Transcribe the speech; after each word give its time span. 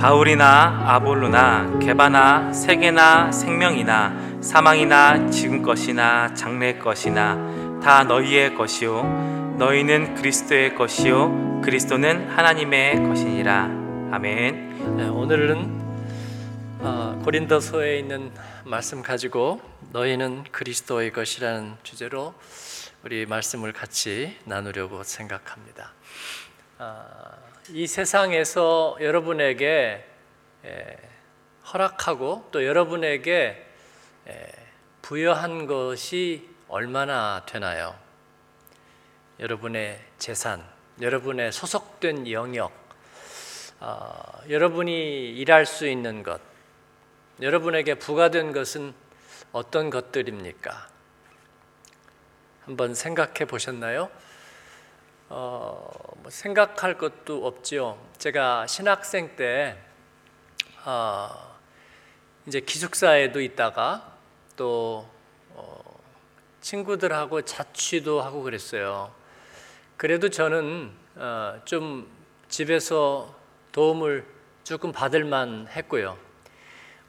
바울이나 0.00 0.94
아볼로나 0.94 1.78
개바나 1.78 2.54
세계나 2.54 3.30
생명이나 3.32 4.40
사망이나 4.40 5.28
지금 5.28 5.60
것이나 5.60 6.32
장래 6.32 6.78
것이나 6.78 7.36
다 7.82 8.04
너희의 8.04 8.54
것이요 8.54 9.56
너희는 9.58 10.14
그리스도의 10.14 10.74
것이요 10.74 11.60
그리스도는 11.62 12.30
하나님의 12.30 13.02
것이니라 13.08 13.64
아멘. 14.12 14.96
네, 14.96 15.06
오늘은 15.06 15.80
어, 16.78 17.20
고린도서에 17.22 17.98
있는 17.98 18.32
말씀 18.64 19.02
가지고 19.02 19.60
너희는 19.92 20.44
그리스도의 20.50 21.12
것이라는 21.12 21.76
주제로 21.82 22.32
우리 23.04 23.26
말씀을 23.26 23.74
같이 23.74 24.38
나누려고 24.46 25.02
생각합니다. 25.02 25.92
아, 27.70 27.72
이 27.72 27.86
세상에서 27.86 28.96
여러분에게 29.00 30.04
에, 30.64 30.98
허락하고 31.72 32.48
또 32.50 32.66
여러분에게 32.66 33.64
에, 34.26 34.52
부여한 35.02 35.66
것이 35.66 36.48
얼마나 36.68 37.44
되나요? 37.46 37.96
여러분의 39.38 40.00
재산, 40.18 40.64
여러분의 41.00 41.52
소속된 41.52 42.30
영역, 42.30 42.72
어, 43.78 44.40
여러분이 44.48 45.30
일할 45.30 45.64
수 45.64 45.86
있는 45.86 46.22
것, 46.22 46.40
여러분에게 47.40 47.94
부과된 47.94 48.52
것은 48.52 48.92
어떤 49.52 49.90
것들입니까? 49.90 50.88
한번 52.64 52.94
생각해 52.94 53.46
보셨나요? 53.46 54.10
어, 55.32 55.88
뭐 56.16 56.28
생각할 56.28 56.98
것도 56.98 57.46
없지요. 57.46 57.96
제가 58.18 58.66
신학생 58.66 59.36
때 59.36 59.78
어, 60.84 61.56
이제 62.46 62.58
기숙사에도 62.58 63.40
있다가 63.40 64.12
또 64.56 65.08
어, 65.50 66.00
친구들하고 66.60 67.42
자취도 67.42 68.20
하고 68.20 68.42
그랬어요. 68.42 69.12
그래도 69.96 70.30
저는 70.30 70.90
어, 71.14 71.60
좀 71.64 72.10
집에서 72.48 73.32
도움을 73.70 74.26
조금 74.64 74.90
받을만 74.90 75.68
했고요. 75.68 76.18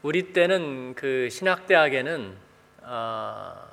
우리 0.02 0.32
때는 0.32 0.94
그 0.94 1.28
신학대학에는 1.28 2.36
어, 2.82 3.68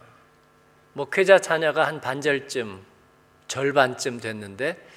목회자 0.93 1.37
자녀가 1.37 1.85
한 1.85 2.01
반절쯤 2.01 2.88
절반쯤 3.49 4.21
됐는데 4.21 4.87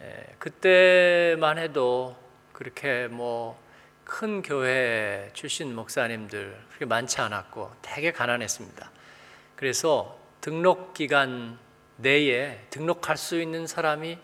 에, 0.00 0.26
그때만 0.38 1.58
해도 1.58 2.16
그렇게 2.54 3.08
뭐 3.08 3.62
큰 4.04 4.42
교회 4.42 5.30
출신 5.32 5.74
목사님들 5.74 6.54
그렇게 6.68 6.84
많지 6.84 7.20
않았고 7.22 7.72
되게 7.80 8.12
가난했습니다. 8.12 8.90
그래서 9.56 10.18
등록 10.42 10.92
기간 10.92 11.58
내에 11.96 12.60
등록할 12.68 13.16
수 13.16 13.40
있는 13.40 13.66
사람이 13.66 14.18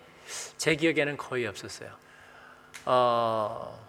제 0.57 0.75
기억에는 0.75 1.17
거의 1.17 1.47
없었어요. 1.47 1.89
어, 2.85 3.83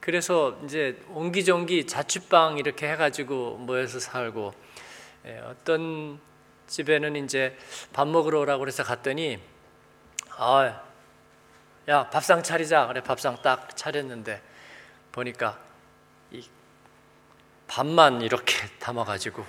그래서 0.00 0.58
이제 0.64 0.98
옹기종기 1.10 1.86
자취방 1.86 2.56
이렇게 2.56 2.88
해가지고 2.90 3.58
모여서 3.58 4.00
살고 4.00 4.54
예, 5.26 5.38
어떤 5.40 6.18
집에는 6.68 7.16
이제 7.16 7.58
밥 7.92 8.06
먹으러 8.06 8.40
오라고 8.40 8.60
그래서 8.60 8.84
갔더니 8.84 9.42
아, 10.36 10.80
야 11.88 12.10
밥상 12.10 12.42
차리자. 12.42 12.86
그래 12.86 13.00
밥상 13.02 13.42
딱 13.42 13.76
차렸는데 13.76 14.40
보니까 15.10 15.58
이 16.30 16.48
밥만 17.66 18.22
이렇게 18.22 18.54
담아가지고 18.78 19.44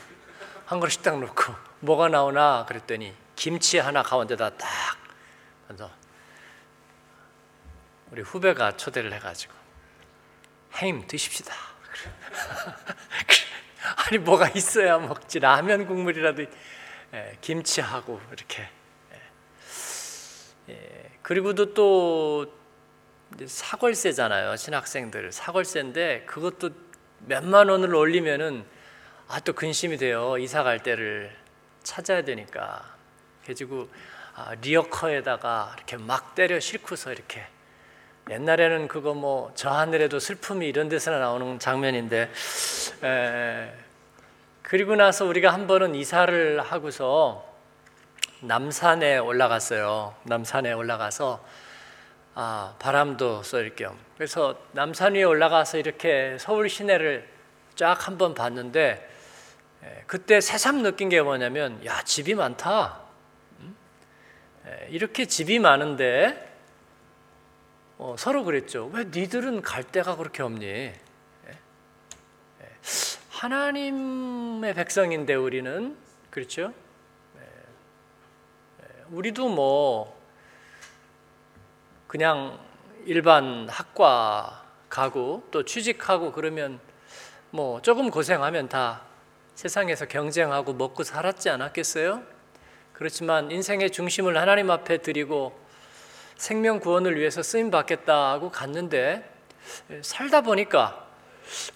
한 0.66 0.80
그릇씩 0.80 1.04
딱 1.04 1.20
놓고 1.20 1.54
뭐가 1.82 2.08
나오나 2.08 2.66
그랬더니 2.68 3.14
김치 3.36 3.78
하나 3.78 4.02
가운데다 4.02 4.58
딱 4.58 4.68
얹어 5.70 5.92
우리 8.12 8.22
후배가 8.22 8.78
초대를 8.78 9.14
해가지고 9.14 9.54
행님 10.76 11.06
드십시다. 11.08 11.54
아니 14.08 14.18
뭐가 14.18 14.50
있어야 14.50 14.98
먹지? 14.98 15.40
라면 15.40 15.86
국물이라도 15.86 16.44
예, 16.44 16.50
김치하고 17.42 18.20
이렇게. 18.32 18.70
예. 19.14 20.74
예, 20.74 21.10
그리고도 21.22 21.74
또 21.74 22.54
사골세잖아요 23.46 24.56
신학생들. 24.56 25.32
사골세인데 25.32 26.24
그것도 26.26 26.70
몇만 27.26 27.70
원을 27.70 27.94
올리면은 27.96 28.66
아 29.28 29.40
또 29.42 29.54
근심이 29.54 29.98
돼요 29.98 30.38
이사 30.40 30.64
갈 30.64 30.82
때를 30.82 31.36
찾아야 31.84 32.24
되니까. 32.24 32.84
그래가지고 33.44 33.90
아, 34.36 34.56
리어커에다가 34.62 35.74
이렇게 35.78 35.98
막 35.98 36.34
때려 36.36 36.60
싣고서 36.60 37.12
이렇게. 37.12 37.46
옛날에는 38.30 38.88
그거 38.88 39.14
뭐 39.14 39.52
저 39.56 39.70
하늘에도 39.70 40.20
슬픔이 40.20 40.68
이런 40.68 40.88
데서나 40.90 41.20
나오는 41.20 41.58
장면인데 41.60 42.32
에, 43.04 43.74
그리고 44.70 44.96
나서 44.96 45.26
우리가 45.26 45.52
한 45.52 45.66
번은 45.66 45.96
이사를 45.96 46.62
하고서 46.62 47.44
남산에 48.42 49.18
올라갔어요. 49.18 50.16
남산에 50.26 50.74
올라가서 50.74 51.44
아, 52.36 52.76
바람도 52.78 53.42
쏠 53.42 53.76
겸. 53.76 53.98
그래서 54.16 54.62
남산 54.74 55.16
위에 55.16 55.24
올라가서 55.24 55.80
이렇게 55.80 56.38
서울 56.40 56.70
시내를 56.70 57.28
쫙 57.74 58.08
한번 58.08 58.36
봤는데 58.36 59.10
에, 59.84 60.04
그때 60.06 60.40
새삼 60.40 60.84
느낀 60.84 61.10
게 61.10 61.20
뭐냐면 61.20 61.84
야 61.84 62.04
집이 62.04 62.36
많다. 62.36 63.00
음? 63.62 63.76
에, 64.68 64.88
이렇게 64.92 65.26
집이 65.26 65.58
많은데 65.58 66.48
어, 67.98 68.16
서로 68.20 68.44
그랬죠. 68.44 68.86
왜 68.94 69.06
니들은 69.06 69.64
갈 69.64 69.84
데가 69.84 70.16
그렇게 70.16 70.44
없니? 70.44 70.94
하나님의 73.40 74.74
백성인데 74.74 75.34
우리는 75.34 75.96
그렇죠? 76.30 76.74
예. 77.38 78.86
우리도 79.12 79.48
뭐 79.48 80.20
그냥 82.06 82.60
일반 83.06 83.70
학과 83.70 84.66
가고 84.90 85.48
또 85.52 85.64
취직하고 85.64 86.34
그러면 86.34 86.82
뭐 87.52 87.82
조금 87.82 88.12
고생하면 88.12 88.68
다 88.68 89.04
세상에서 89.56 90.08
경쟁하고 90.08 90.74
먹고 90.74 91.04
살았지 91.04 91.50
않았겠어요? 91.50 92.22
그렇지만 92.92 93.52
인생의 93.52 93.92
중심을 93.92 94.38
하나님 94.38 94.70
앞에 94.70 94.98
드리고 94.98 95.58
생명 96.36 96.82
구원을 96.82 97.18
위해서 97.18 97.42
쓰임 97.42 97.72
받겠다 97.72 98.32
하고 98.32 98.52
갔는데 98.52 99.24
살다 100.02 100.42
보니까 100.42 101.09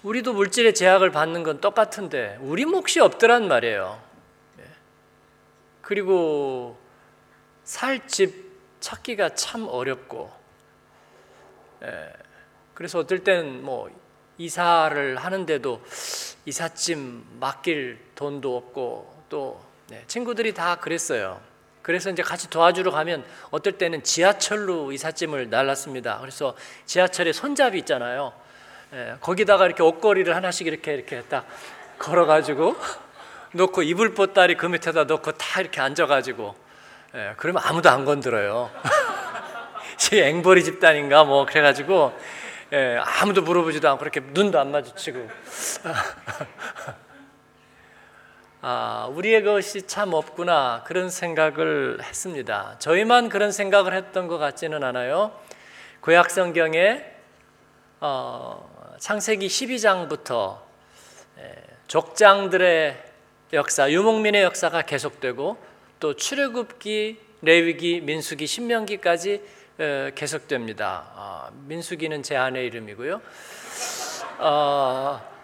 우리도 0.02 0.32
물질의 0.32 0.74
제약을 0.74 1.10
받는 1.10 1.42
건 1.42 1.60
똑같은데 1.60 2.38
우리 2.40 2.64
몫이 2.64 3.00
없더란 3.00 3.48
말이에요. 3.48 4.00
예. 4.60 4.64
그리고 5.82 6.78
살 7.64 8.06
집 8.06 8.44
찾기가 8.80 9.30
참 9.34 9.66
어렵고 9.66 10.30
예. 11.82 12.12
그래서 12.74 12.98
어떨 12.98 13.20
때는 13.20 13.64
뭐 13.64 13.88
이사를 14.36 15.16
하는데도 15.16 15.80
이삿짐 16.44 17.38
맡길 17.40 17.98
돈도 18.14 18.56
없고 18.56 19.24
또 19.28 19.64
네, 19.88 20.04
친구들이 20.06 20.54
다 20.54 20.76
그랬어요. 20.76 21.40
그래서 21.82 22.10
이제 22.10 22.22
같이 22.22 22.48
도와주러 22.50 22.90
가면 22.90 23.24
어떨 23.50 23.74
때는 23.78 24.02
지하철로 24.02 24.92
이삿짐을 24.92 25.50
날랐습니다. 25.50 26.18
그래서 26.20 26.56
지하철에 26.86 27.32
손잡이 27.32 27.78
있잖아요. 27.80 28.32
예, 28.94 29.16
거기다가 29.20 29.66
이렇게 29.66 29.82
옷걸이를 29.82 30.36
하나씩 30.36 30.68
이렇게 30.68 30.94
이렇게 30.94 31.22
딱 31.22 31.44
걸어가지고 31.98 32.76
놓고 33.52 33.82
이불 33.82 34.14
보따리 34.14 34.56
그 34.56 34.66
밑에다 34.66 35.04
놓고 35.04 35.32
다 35.32 35.60
이렇게 35.60 35.80
앉아가지고 35.80 36.54
예, 37.16 37.34
그러면 37.36 37.62
아무도 37.64 37.90
안 37.90 38.04
건드려요. 38.04 38.70
앵벌이 40.12 40.62
집단인가 40.62 41.24
뭐 41.24 41.44
그래가지고 41.44 42.16
예, 42.72 43.00
아무도 43.20 43.42
물어보지도 43.42 43.88
않고 43.88 43.98
그렇게 43.98 44.20
눈도 44.20 44.60
안 44.60 44.70
마주치고 44.70 45.28
아, 48.62 49.08
우리의 49.10 49.42
것이 49.42 49.88
참 49.88 50.14
없구나 50.14 50.84
그런 50.86 51.10
생각을 51.10 51.98
했습니다. 52.00 52.76
저희만 52.78 53.28
그런 53.28 53.50
생각을 53.50 53.92
했던 53.92 54.28
것 54.28 54.38
같지는 54.38 54.84
않아요. 54.84 55.32
구약 56.00 56.30
성경에 56.30 57.04
어, 58.00 58.73
창세기 58.98 59.48
12장부터 59.48 60.60
예, 61.38 61.54
족장들의 61.88 63.02
역사, 63.52 63.90
유목민의 63.90 64.42
역사가 64.42 64.82
계속되고 64.82 65.56
또 66.00 66.14
출애굽기, 66.14 67.20
레위기, 67.42 68.00
민수기, 68.00 68.46
신명기까지 68.46 69.42
에, 69.80 70.12
계속됩니다. 70.14 71.10
아, 71.14 71.50
민수기는 71.66 72.22
제 72.22 72.36
아내 72.36 72.64
이름이고요. 72.66 73.20
어, 74.38 75.34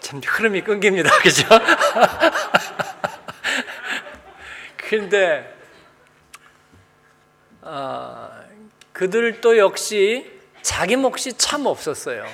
참 0.00 0.20
흐름이 0.24 0.62
끊깁니다. 0.62 1.10
그죠? 1.22 1.46
근데 4.76 5.54
어, 7.62 8.37
그들도 8.98 9.58
역시 9.58 10.28
자기 10.60 10.96
몫이 10.96 11.32
참 11.34 11.66
없었어요. 11.66 12.26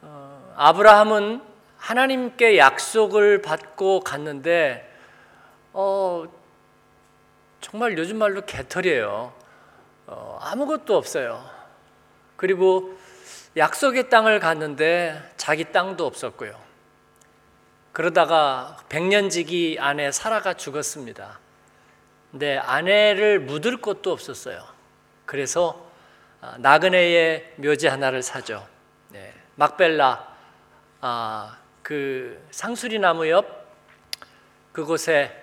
어, 0.00 0.52
아브라함은 0.56 1.40
하나님께 1.76 2.58
약속을 2.58 3.40
받고 3.40 4.00
갔는데 4.00 4.92
어, 5.74 6.24
정말 7.60 7.96
요즘 7.96 8.16
말로 8.16 8.44
개털이에요. 8.44 9.32
어, 10.08 10.38
아무것도 10.42 10.96
없어요. 10.96 11.48
그리고 12.34 12.98
약속의 13.56 14.10
땅을 14.10 14.40
갔는데 14.40 15.22
자기 15.36 15.70
땅도 15.70 16.04
없었고요. 16.04 16.58
그러다가 17.92 18.76
백년지기 18.88 19.76
아내 19.78 20.10
사라가 20.10 20.54
죽었습니다. 20.54 21.38
근데 22.32 22.58
아내를 22.58 23.38
묻을 23.38 23.76
곳도 23.76 24.10
없었어요. 24.10 24.81
그래서 25.26 25.90
아, 26.40 26.56
나그네의 26.58 27.54
묘지 27.56 27.86
하나를 27.86 28.22
사죠. 28.22 28.66
네, 29.10 29.32
막벨라 29.56 30.36
아, 31.00 31.58
그 31.82 32.46
상수리 32.50 32.98
나무 32.98 33.28
옆 33.28 33.62
그곳에 34.72 35.38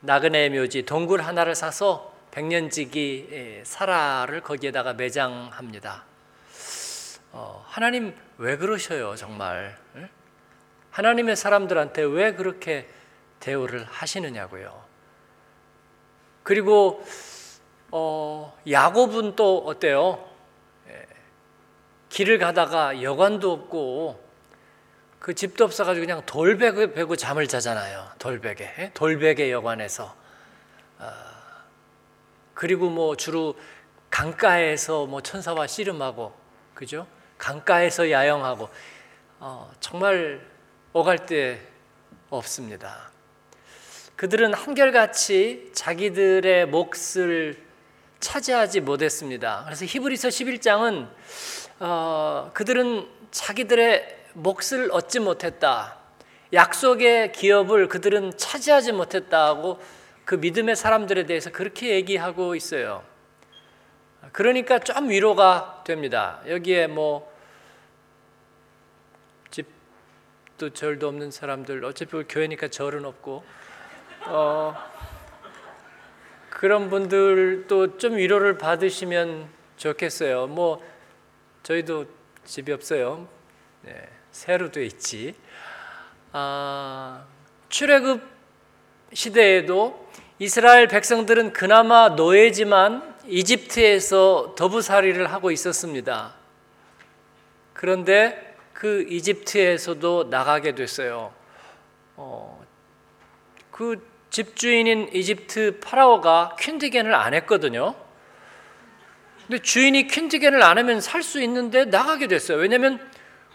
나그네의 0.00 0.50
묘지 0.50 0.84
동굴 0.84 1.22
하나를 1.22 1.54
사서 1.54 2.14
백년지기 2.30 3.62
사라를 3.64 4.42
거기에다가 4.42 4.92
매장합니다. 4.92 6.04
어, 7.32 7.64
하나님 7.66 8.14
왜 8.38 8.56
그러셔요, 8.56 9.16
정말? 9.16 9.76
하나님의 10.90 11.36
사람들한테 11.36 12.02
왜 12.02 12.34
그렇게 12.34 12.88
대우를 13.40 13.84
하시느냐고요. 13.84 14.84
그리고 16.42 17.04
어, 17.98 18.54
야곱은 18.70 19.36
또 19.36 19.56
어때요? 19.64 20.22
예, 20.90 21.06
길을 22.10 22.38
가다가 22.38 23.02
여관도 23.02 23.50
없고 23.50 24.22
그 25.18 25.32
집도 25.32 25.64
없어가지고 25.64 26.04
그냥 26.06 26.22
돌베개 26.26 26.92
베고 26.92 27.16
잠을 27.16 27.48
자잖아요. 27.48 28.06
돌베개, 28.18 28.64
예? 28.64 28.90
돌베개 28.92 29.50
여관에서. 29.50 30.14
아, 30.98 31.14
그리고 32.52 32.90
뭐 32.90 33.16
주로 33.16 33.54
강가에서 34.10 35.06
뭐 35.06 35.22
천사와 35.22 35.66
씨름하고, 35.66 36.34
그죠? 36.74 37.06
강가에서 37.38 38.10
야영하고, 38.10 38.68
어, 39.40 39.72
정말 39.80 40.46
오갈 40.92 41.24
데 41.24 41.66
없습니다. 42.28 43.10
그들은 44.16 44.52
한결같이 44.52 45.70
자기들의 45.74 46.66
몫을 46.66 47.65
차지하지 48.20 48.80
못했습니다. 48.80 49.62
그래서 49.64 49.84
히브리서 49.84 50.28
11장은 50.28 51.08
어, 51.80 52.50
그들은 52.54 53.08
자기들의 53.30 54.24
몫을 54.34 54.90
얻지 54.92 55.20
못했다. 55.20 55.98
약속의 56.52 57.32
기업을 57.32 57.88
그들은 57.88 58.36
차지하지 58.36 58.92
못했다고 58.92 59.80
그 60.24 60.36
믿음의 60.36 60.76
사람들에 60.76 61.26
대해서 61.26 61.50
그렇게 61.50 61.90
얘기하고 61.90 62.54
있어요. 62.54 63.04
그러니까 64.32 64.78
좀 64.78 65.08
위로가 65.08 65.82
됩니다. 65.84 66.40
여기에 66.48 66.88
뭐 66.88 67.32
집도 69.50 70.70
절도 70.70 71.08
없는 71.08 71.30
사람들 71.30 71.84
어차피 71.84 72.22
교회니까 72.24 72.68
절은 72.68 73.04
없고 73.04 73.44
어, 74.26 74.74
그런 76.56 76.88
분들도 76.88 77.98
좀 77.98 78.16
위로를 78.16 78.56
받으시면 78.56 79.46
좋겠어요. 79.76 80.46
뭐 80.46 80.82
저희도 81.62 82.06
집이 82.46 82.72
없어요. 82.72 83.28
네, 83.82 84.08
새로 84.30 84.72
돼 84.72 84.86
있지. 84.86 85.34
아, 86.32 87.26
출애굽 87.68 88.22
시대에도 89.12 90.08
이스라엘 90.38 90.88
백성들은 90.88 91.52
그나마 91.52 92.08
노예지만 92.08 93.16
이집트에서 93.26 94.54
더부살이를 94.56 95.30
하고 95.30 95.50
있었습니다. 95.50 96.36
그런데 97.74 98.56
그 98.72 99.04
이집트에서도 99.10 100.28
나가게 100.30 100.74
됐어요. 100.74 101.34
어, 102.16 102.64
그 103.70 104.15
집주인인 104.36 105.08
이집트 105.14 105.80
파라오가 105.80 106.56
퀸디겐을 106.60 107.14
안 107.14 107.32
했거든요. 107.32 107.94
근데 109.46 109.62
주인이 109.62 110.08
퀸디겐을 110.08 110.62
안 110.62 110.76
하면 110.76 111.00
살 111.00 111.22
수 111.22 111.40
있는데 111.40 111.86
나가게 111.86 112.26
됐어요. 112.26 112.58
왜냐하면 112.58 113.00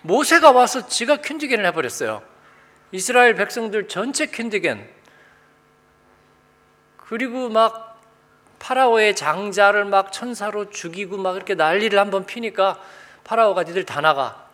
모세가 0.01 0.50
와서 0.50 0.88
지가 0.88 1.18
퀸디겐을 1.18 1.68
해버렸어요. 1.68 2.24
이스라엘 2.94 3.36
백성들 3.36 3.89
전체 3.89 4.25
퀸디겐. 4.25 4.89
그리고 6.98 7.50
막 7.50 8.01
파라오의 8.57 9.16
장자를 9.16 9.86
막 9.86 10.12
천사로 10.12 10.72
죽이고 10.72 11.18
막 11.18 11.36
이렇게 11.36 11.54
난리를 11.54 12.00
한번 12.00 12.25
피니까 12.25 12.81
파라오가 13.24 13.66
니들 13.66 13.86
다 13.86 14.01
나가. 14.01 14.50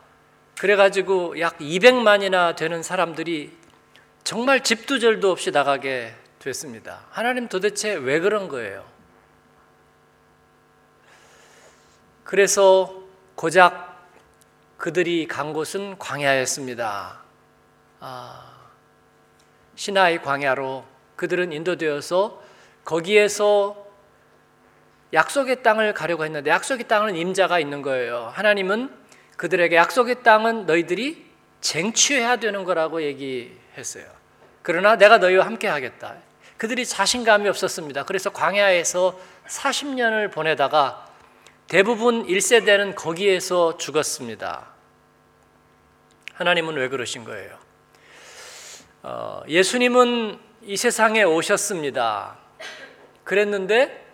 그래가지고 0.60 1.40
약 1.40 1.58
200만이나 1.60 2.54
되는 2.54 2.84
사람들이 2.84 3.57
정말 4.28 4.62
집두절도 4.62 5.32
없이 5.32 5.52
나가게 5.52 6.14
됐습니다. 6.40 7.06
하나님 7.12 7.48
도대체 7.48 7.94
왜 7.94 8.20
그런 8.20 8.50
거예요? 8.50 8.84
그래서 12.26 13.04
고작 13.36 14.06
그들이 14.78 15.30
간 15.30 15.54
곳은 15.54 15.98
광야였습니다. 15.98 17.22
아, 18.02 18.54
시나이 19.76 20.18
광야로 20.22 20.84
그들은 21.16 21.54
인도되어서 21.54 22.44
거기에서 22.84 23.88
약속의 25.14 25.64
땅을 25.64 25.94
가려고 25.94 26.26
했는데 26.26 26.50
약속의 26.50 26.90
땅은 26.90 27.16
임자가 27.16 27.62
있는 27.62 27.82
거예요. 27.82 28.30
하나님은 28.34 28.94
그들에게 29.38 29.74
약속의 29.78 30.22
땅은 30.24 30.66
너희들이 30.66 31.27
쟁취해야 31.62 32.38
되는 32.38 32.64
거라고 32.64 33.02
얘기했어요. 33.04 34.06
그러나 34.62 34.98
내가 34.98 35.18
너희와 35.18 35.46
함께 35.46 35.68
하겠다. 35.68 36.16
그들이 36.58 36.86
자신감이 36.86 37.48
없었습니다. 37.50 38.04
그래서 38.04 38.32
광야에서 38.32 39.20
40년을 39.48 40.32
보내다가 40.32 41.08
대부분 41.68 42.26
1세대는 42.26 42.96
거기에서 42.96 43.78
죽었습니다. 43.78 44.68
하나님은 46.34 46.76
왜 46.76 46.88
그러신 46.90 47.24
거예요? 47.24 47.58
어, 49.04 49.42
예수님은 49.48 50.40
이 50.64 50.78
세상에 50.78 51.24
오셨습니다. 51.24 52.38
그랬는데 53.24 54.06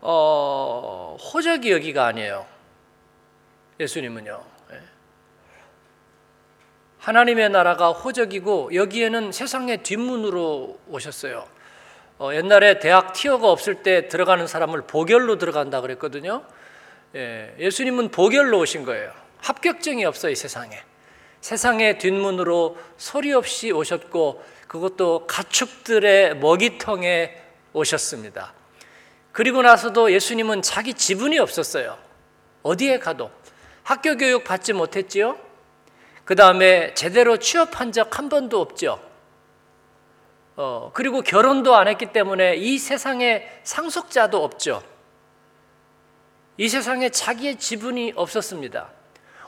어, 0.00 1.16
호적이 1.32 1.72
여기가 1.72 2.06
아니에요. 2.06 2.46
예수님은요. 3.80 4.53
예. 7.04 7.06
하나님의 7.06 7.50
나라가 7.50 7.90
호적이고 7.90 8.74
여기에는 8.74 9.32
세상의 9.32 9.82
뒷문으로 9.82 10.78
오셨어요. 10.88 11.46
어, 12.18 12.30
옛날에 12.32 12.78
대학 12.78 13.12
티어가 13.12 13.50
없을 13.50 13.82
때 13.82 14.08
들어가는 14.08 14.46
사람을 14.46 14.82
보결로 14.82 15.36
들어간다 15.36 15.80
그랬거든요. 15.80 16.44
예, 17.14 17.54
예수님은 17.58 18.10
보결로 18.10 18.58
오신 18.60 18.84
거예요. 18.84 19.12
합격증이 19.38 20.04
없어요, 20.04 20.32
이 20.32 20.34
세상에. 20.34 20.78
세상의 21.40 21.98
뒷문으로 21.98 22.78
소리 22.96 23.34
없이 23.34 23.70
오셨고 23.70 24.42
그것도 24.66 25.26
가축들의 25.26 26.38
먹이통에 26.38 27.36
오셨습니다. 27.74 28.54
그리고 29.32 29.60
나서도 29.62 30.12
예수님은 30.12 30.62
자기 30.62 30.94
지분이 30.94 31.38
없었어요. 31.38 31.98
어디에 32.62 32.98
가도 32.98 33.30
학교 33.82 34.16
교육 34.16 34.44
받지 34.44 34.72
못했지요. 34.72 35.43
그 36.24 36.34
다음에 36.36 36.94
제대로 36.94 37.36
취업한 37.36 37.92
적 37.92 38.16
한 38.16 38.28
번도 38.28 38.60
없죠. 38.60 39.00
어, 40.56 40.90
그리고 40.94 41.20
결혼도 41.22 41.74
안 41.74 41.88
했기 41.88 42.06
때문에 42.12 42.54
이 42.56 42.78
세상에 42.78 43.50
상속자도 43.64 44.42
없죠. 44.42 44.82
이 46.56 46.68
세상에 46.68 47.08
자기의 47.10 47.58
지분이 47.58 48.12
없었습니다. 48.14 48.90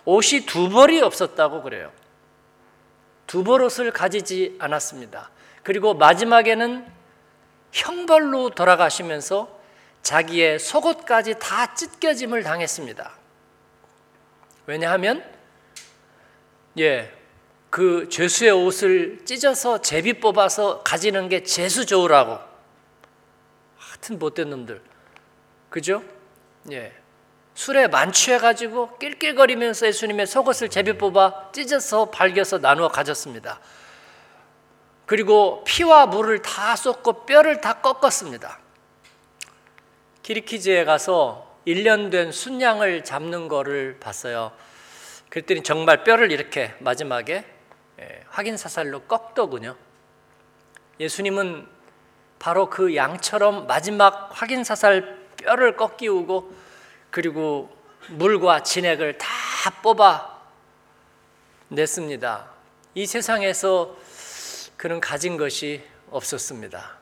옷이 0.04 0.44
두 0.46 0.68
벌이 0.68 1.00
없었다고 1.00 1.62
그래요. 1.62 1.92
두 3.26 3.42
벌 3.44 3.62
옷을 3.62 3.90
가지지 3.90 4.56
않았습니다. 4.60 5.30
그리고 5.62 5.94
마지막에는 5.94 6.86
형벌로 7.72 8.50
돌아가시면서 8.50 9.48
자기의 10.02 10.58
속옷까지 10.60 11.38
다 11.40 11.74
찢겨짐을 11.74 12.42
당했습니다. 12.44 13.12
왜냐하면 14.66 15.24
예, 16.78 17.12
그 17.70 18.08
죄수의 18.08 18.50
옷을 18.50 19.24
찢어서 19.24 19.80
제비 19.80 20.20
뽑아서 20.20 20.82
가지는 20.82 21.28
게 21.28 21.42
재수 21.42 21.86
좋으라고. 21.86 22.38
하여튼 23.76 24.18
못된 24.18 24.50
놈들. 24.50 24.82
그죠? 25.70 26.02
예. 26.70 26.92
술에 27.54 27.86
만취해 27.86 28.38
가지고 28.38 28.98
낄낄거리면서 28.98 29.86
예수님의 29.86 30.26
속옷을 30.26 30.68
제비 30.68 30.92
뽑아 30.98 31.52
찢어서 31.52 32.10
발겨서 32.10 32.58
나누어 32.58 32.88
가졌습니다. 32.88 33.60
그리고 35.06 35.64
피와 35.64 36.06
물을 36.06 36.42
다 36.42 36.76
쏟고 36.76 37.24
뼈를 37.24 37.62
다 37.62 37.80
꺾었습니다. 37.80 38.58
기리키즈에 40.22 40.84
가서 40.84 41.56
1년 41.66 42.10
된 42.10 42.32
순양을 42.32 43.04
잡는 43.04 43.48
거를 43.48 43.98
봤어요. 44.00 44.52
그랬더니 45.30 45.62
정말 45.62 46.04
뼈를 46.04 46.30
이렇게 46.32 46.74
마지막에 46.78 47.44
예, 48.00 48.24
확인 48.28 48.56
사살로 48.56 49.02
꺾더군요. 49.02 49.76
예수님은 51.00 51.66
바로 52.38 52.68
그 52.68 52.94
양처럼 52.94 53.66
마지막 53.66 54.30
확인 54.32 54.64
사살 54.64 55.18
뼈를 55.36 55.76
꺾이우고 55.76 56.52
그리고 57.10 57.74
물과 58.08 58.62
진액을 58.62 59.18
다 59.18 59.26
뽑아 59.82 60.36
냈습니다. 61.68 62.50
이 62.94 63.06
세상에서 63.06 63.96
그는 64.76 65.00
가진 65.00 65.36
것이 65.36 65.82
없었습니다. 66.10 66.96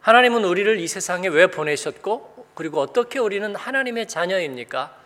하나님은 0.00 0.44
우리를 0.44 0.78
이 0.80 0.88
세상에 0.88 1.28
왜 1.28 1.48
보내셨고 1.48 2.46
그리고 2.54 2.80
어떻게 2.80 3.18
우리는 3.18 3.54
하나님의 3.54 4.08
자녀입니까? 4.08 4.99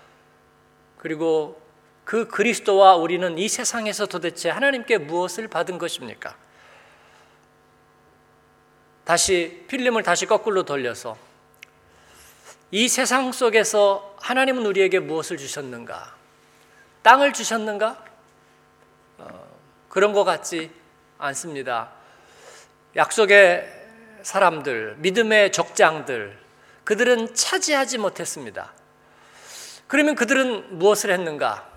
그리고 1.05 1.61
그 2.07 2.27
그리스도와 2.29 2.97
우리는 2.97 3.37
이 3.37 3.47
세상에서 3.47 4.07
도대체 4.07 4.49
하나님께 4.49 4.97
무엇을 4.97 5.49
받은 5.49 5.77
것입니까? 5.77 6.35
다시 9.05 9.67
필름을 9.69 10.03
다시 10.03 10.25
거꾸로 10.25 10.63
돌려서 10.63 11.19
이 12.71 12.89
세상 12.89 13.33
속에서 13.33 14.17
하나님은 14.19 14.65
우리에게 14.65 14.99
무엇을 14.99 15.37
주셨는가? 15.37 16.17
땅을 17.03 17.35
주셨는가? 17.35 18.03
어, 19.19 19.47
그런 19.91 20.15
것 20.15 20.25
같지 20.25 20.71
않습니다. 21.19 21.91
약속의 22.97 23.71
사람들, 24.23 24.97
믿음의 25.01 25.53
적장들, 25.53 26.39
그들은 26.85 27.35
차지하지 27.35 27.99
못했습니다. 27.99 28.73
그러면 29.95 30.17
그들은 30.17 30.77
무엇을 30.77 31.13
했는가? 31.13 31.71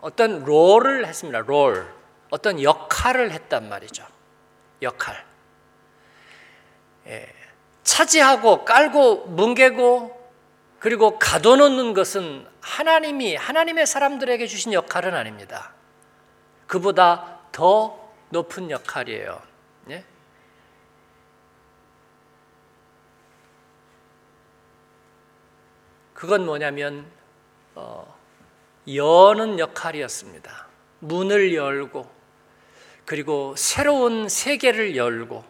어떤 0.00 0.44
롤을 0.44 1.04
했습니다. 1.08 1.40
롤. 1.40 1.92
어떤 2.30 2.62
역할을 2.62 3.32
했단 3.32 3.68
말이죠. 3.68 4.06
역할. 4.80 5.26
예. 7.08 7.34
차지하고 7.82 8.64
깔고 8.64 9.26
뭉개고 9.30 10.30
그리고 10.78 11.18
가둬놓는 11.18 11.94
것은 11.94 12.46
하나님이 12.60 13.34
하나님의 13.34 13.88
사람들에게 13.88 14.46
주신 14.46 14.72
역할은 14.72 15.16
아닙니다. 15.16 15.72
그보다 16.68 17.40
더 17.50 18.12
높은 18.30 18.70
역할이에요. 18.70 19.42
예? 19.90 20.04
그건 26.14 26.46
뭐냐면 26.46 27.17
어, 27.80 28.18
여는 28.92 29.60
역할이었습니다. 29.60 30.66
문을 30.98 31.54
열고 31.54 32.10
그리고 33.04 33.54
새로운 33.56 34.28
세계를 34.28 34.96
열고 34.96 35.44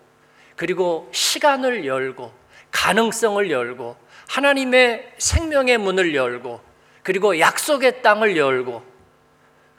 그리고 0.54 1.08
시간을 1.12 1.86
열고 1.86 2.30
가능성을 2.70 3.50
열고 3.50 3.96
하나님의 4.28 5.14
생명의 5.16 5.78
문을 5.78 6.14
열고 6.14 6.60
그리고 7.02 7.38
약속의 7.38 8.02
땅을 8.02 8.36
열고 8.36 8.84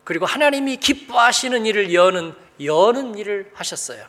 그리고 0.04 0.26
하나님이 0.26 0.78
기뻐하시는 0.78 1.68
일을 1.68 1.94
여는 1.94 2.34
여는 2.64 3.16
일을 3.16 3.52
하셨어요. 3.54 4.08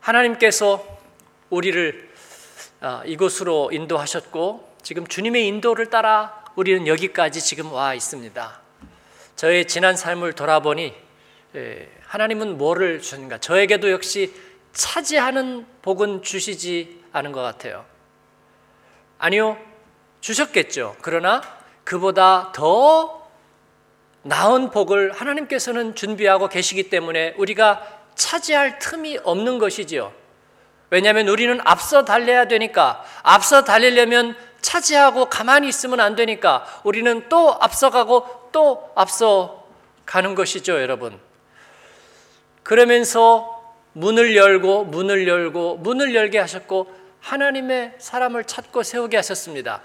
하나님께서 0.00 0.84
우리를 1.48 2.09
아, 2.09 2.09
이곳으로 3.06 3.70
인도하셨고 3.72 4.76
지금 4.82 5.06
주님의 5.06 5.46
인도를 5.46 5.90
따라 5.90 6.44
우리는 6.56 6.86
여기까지 6.86 7.40
지금 7.40 7.72
와 7.72 7.94
있습니다. 7.94 8.60
저의 9.36 9.66
지난 9.66 9.96
삶을 9.96 10.32
돌아보니 10.34 10.94
예, 11.56 11.88
하나님은 12.04 12.58
뭐를 12.58 13.00
주는가? 13.00 13.38
저에게도 13.38 13.90
역시 13.90 14.32
차지하는 14.72 15.66
복은 15.82 16.22
주시지 16.22 17.02
않은 17.12 17.32
것 17.32 17.42
같아요. 17.42 17.84
아니요, 19.18 19.58
주셨겠죠. 20.20 20.96
그러나 21.02 21.42
그보다 21.84 22.52
더 22.54 23.28
나은 24.22 24.70
복을 24.70 25.12
하나님께서는 25.12 25.94
준비하고 25.94 26.48
계시기 26.48 26.90
때문에 26.90 27.34
우리가 27.36 28.00
차지할 28.14 28.78
틈이 28.78 29.18
없는 29.24 29.58
것이지요. 29.58 30.12
왜냐하면 30.90 31.28
우리는 31.28 31.58
앞서 31.64 32.04
달려야 32.04 32.46
되니까 32.46 33.04
앞서 33.22 33.64
달리려면 33.64 34.36
차지하고 34.60 35.26
가만히 35.26 35.68
있으면 35.68 36.00
안 36.00 36.16
되니까 36.16 36.66
우리는 36.84 37.28
또 37.28 37.56
앞서가고 37.60 38.50
또 38.52 38.90
앞서 38.94 39.64
가는 40.04 40.34
것이죠, 40.34 40.80
여러분. 40.80 41.18
그러면서 42.62 43.74
문을 43.92 44.36
열고 44.36 44.84
문을 44.84 45.26
열고 45.26 45.76
문을 45.78 46.14
열게 46.14 46.38
하셨고 46.38 46.92
하나님의 47.20 47.94
사람을 47.98 48.44
찾고 48.44 48.82
세우게 48.82 49.16
하셨습니다. 49.16 49.82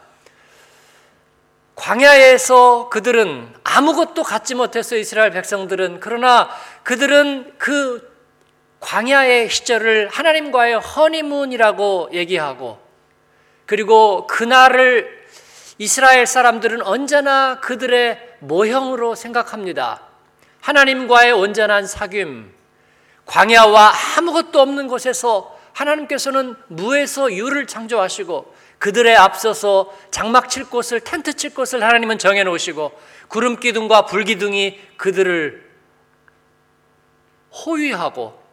광야에서 1.76 2.90
그들은 2.90 3.54
아무것도 3.64 4.24
갖지 4.24 4.56
못했어요. 4.56 5.00
이스라엘 5.00 5.32
백성들은. 5.32 6.00
그러나 6.00 6.50
그들은 6.84 7.56
그 7.58 8.15
광야의 8.86 9.50
시절을 9.50 10.10
하나님과의 10.10 10.80
허니문이라고 10.80 12.10
얘기하고 12.14 12.80
그리고 13.66 14.28
그날을 14.28 15.26
이스라엘 15.80 16.28
사람들은 16.28 16.84
언제나 16.84 17.60
그들의 17.62 18.36
모형으로 18.40 19.16
생각합니다. 19.16 20.04
하나님과의 20.62 21.32
온전한 21.32 21.86
사귐, 21.86 22.46
광야와 23.26 23.92
아무것도 24.18 24.62
없는 24.62 24.88
곳에서 24.88 25.58
하나님께서는 25.74 26.56
무에서 26.68 27.34
유를 27.34 27.66
창조하시고 27.66 28.54
그들의 28.78 29.18
앞서서 29.18 29.92
장막 30.12 30.48
칠 30.48 30.70
곳을 30.70 31.00
텐트 31.00 31.34
칠 31.34 31.56
곳을 31.56 31.84
하나님은 31.84 32.20
정해 32.20 32.44
놓으시고 32.44 32.92
구름 33.30 33.60
기둥과 33.60 34.06
불 34.06 34.26
기둥이 34.26 34.80
그들을 34.98 35.72
호위하고 37.52 38.45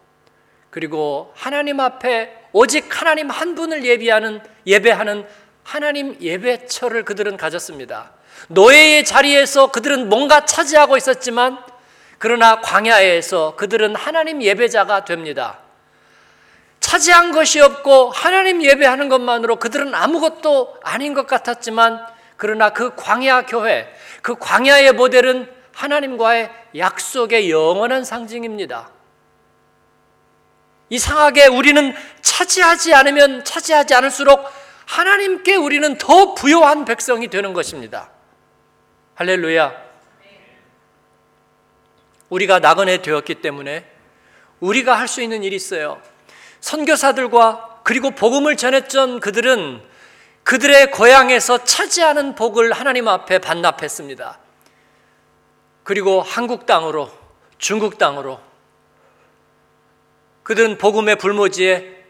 그리고 0.73 1.31
하나님 1.35 1.79
앞에 1.79 2.35
오직 2.51 2.99
하나님 2.99 3.29
한 3.29 3.53
분을 3.53 3.85
예비하는 3.85 4.41
예배하는 4.65 5.27
하나님 5.61 6.17
예배처를 6.19 7.05
그들은 7.05 7.37
가졌습니다. 7.37 8.13
노예의 8.47 9.05
자리에서 9.05 9.67
그들은 9.67 10.09
뭔가 10.09 10.45
차지하고 10.45 10.97
있었지만 10.97 11.59
그러나 12.17 12.59
광야에서 12.61 13.55
그들은 13.55 13.95
하나님 13.95 14.41
예배자가 14.41 15.05
됩니다. 15.05 15.59
차지한 16.79 17.33
것이 17.33 17.59
없고 17.59 18.09
하나님 18.09 18.63
예배하는 18.63 19.09
것만으로 19.09 19.57
그들은 19.57 19.93
아무것도 19.93 20.77
아닌 20.81 21.13
것 21.13 21.27
같았지만 21.27 22.03
그러나 22.35 22.71
그 22.71 22.95
광야 22.95 23.45
교회, 23.45 23.93
그 24.23 24.33
광야의 24.39 24.93
모델은 24.93 25.53
하나님과의 25.71 26.49
약속의 26.75 27.51
영원한 27.51 28.03
상징입니다. 28.03 28.89
이상하게 30.89 31.47
우리는 31.47 31.95
차지하지 32.21 32.93
않으면 32.93 33.43
차지하지 33.43 33.93
않을수록 33.95 34.45
하나님께 34.85 35.55
우리는 35.55 35.97
더 35.97 36.33
부요한 36.33 36.85
백성이 36.85 37.27
되는 37.29 37.53
것입니다. 37.53 38.09
할렐루야. 39.15 39.83
우리가 42.29 42.59
나그네 42.59 43.01
되었기 43.01 43.35
때문에 43.35 43.89
우리가 44.59 44.97
할 44.97 45.07
수 45.07 45.21
있는 45.21 45.43
일이 45.43 45.55
있어요. 45.55 46.01
선교사들과 46.61 47.81
그리고 47.83 48.11
복음을 48.11 48.55
전했던 48.55 49.19
그들은 49.19 49.83
그들의 50.43 50.91
고향에서 50.91 51.63
차지하는 51.63 52.35
복을 52.35 52.71
하나님 52.71 53.07
앞에 53.07 53.39
반납했습니다. 53.39 54.39
그리고 55.83 56.21
한국 56.21 56.65
땅으로, 56.65 57.11
중국 57.57 57.97
땅으로, 57.97 58.39
그들은 60.43 60.77
복음의 60.77 61.17
불모지에 61.17 62.03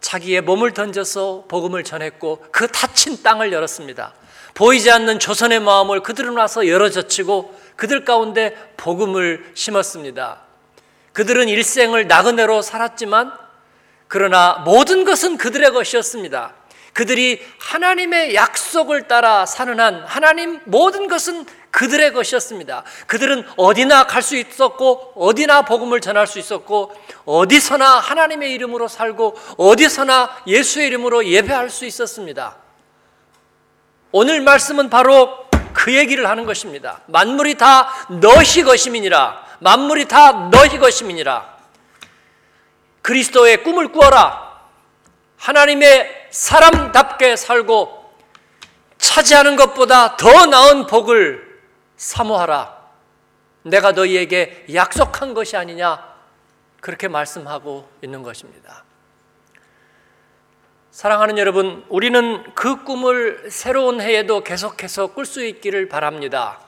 자기의 0.00 0.40
몸을 0.42 0.72
던져서 0.72 1.44
복음을 1.48 1.84
전했고 1.84 2.44
그 2.50 2.68
닫힌 2.68 3.22
땅을 3.22 3.52
열었습니다. 3.52 4.14
보이지 4.54 4.90
않는 4.90 5.18
조선의 5.18 5.60
마음을 5.60 6.02
그들은 6.02 6.36
와서 6.36 6.66
열어젖히고 6.66 7.58
그들 7.76 8.04
가운데 8.04 8.54
복음을 8.76 9.50
심었습니다. 9.54 10.42
그들은 11.12 11.48
일생을 11.48 12.06
나그네로 12.08 12.62
살았지만 12.62 13.32
그러나 14.08 14.62
모든 14.64 15.04
것은 15.04 15.36
그들의 15.38 15.70
것이었습니다. 15.70 16.54
그들이 17.00 17.42
하나님의 17.58 18.34
약속을 18.34 19.08
따라 19.08 19.46
사는 19.46 19.80
한 19.80 20.04
하나님 20.04 20.60
모든 20.66 21.08
것은 21.08 21.46
그들의 21.70 22.12
것이었습니다. 22.12 22.84
그들은 23.06 23.42
어디나 23.56 24.06
갈 24.06 24.20
수 24.20 24.36
있었고 24.36 25.14
어디나 25.16 25.62
복음을 25.62 26.02
전할 26.02 26.26
수 26.26 26.38
있었고 26.38 26.94
어디서나 27.24 28.00
하나님의 28.00 28.52
이름으로 28.52 28.86
살고 28.86 29.34
어디서나 29.56 30.42
예수의 30.46 30.88
이름으로 30.88 31.24
예배할 31.24 31.70
수 31.70 31.86
있었습니다. 31.86 32.56
오늘 34.12 34.42
말씀은 34.42 34.90
바로 34.90 35.46
그 35.72 35.96
얘기를 35.96 36.28
하는 36.28 36.44
것입니다. 36.44 37.00
만물이 37.06 37.54
다 37.54 38.08
너희 38.10 38.62
것임이니라. 38.62 39.46
만물이 39.60 40.04
다 40.06 40.50
너희 40.50 40.76
것임이니라. 40.76 41.56
그리스도의 43.00 43.62
꿈을 43.62 43.88
꾸어라. 43.88 44.50
하나님의 45.38 46.19
사람답게 46.30 47.36
살고 47.36 48.14
차지하는 48.98 49.56
것보다 49.56 50.16
더 50.16 50.46
나은 50.46 50.86
복을 50.86 51.60
사모하라. 51.96 52.80
내가 53.62 53.92
너희에게 53.92 54.66
약속한 54.74 55.34
것이 55.34 55.56
아니냐. 55.56 56.08
그렇게 56.80 57.08
말씀하고 57.08 57.88
있는 58.02 58.22
것입니다. 58.22 58.84
사랑하는 60.90 61.38
여러분, 61.38 61.84
우리는 61.88 62.42
그 62.54 62.84
꿈을 62.84 63.50
새로운 63.50 64.00
해에도 64.00 64.42
계속해서 64.42 65.08
꿀 65.08 65.24
수 65.24 65.44
있기를 65.44 65.88
바랍니다. 65.88 66.60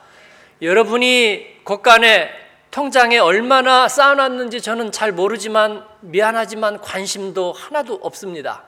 여러분이 0.61 1.63
곳간에 1.63 2.29
통장에 2.71 3.19
얼마나 3.19 3.87
쌓아놨는지 3.87 4.61
저는 4.61 4.91
잘 4.91 5.11
모르지만 5.11 5.85
미안하지만 6.01 6.79
관심도 6.79 7.53
하나도 7.53 7.99
없습니다. 8.01 8.63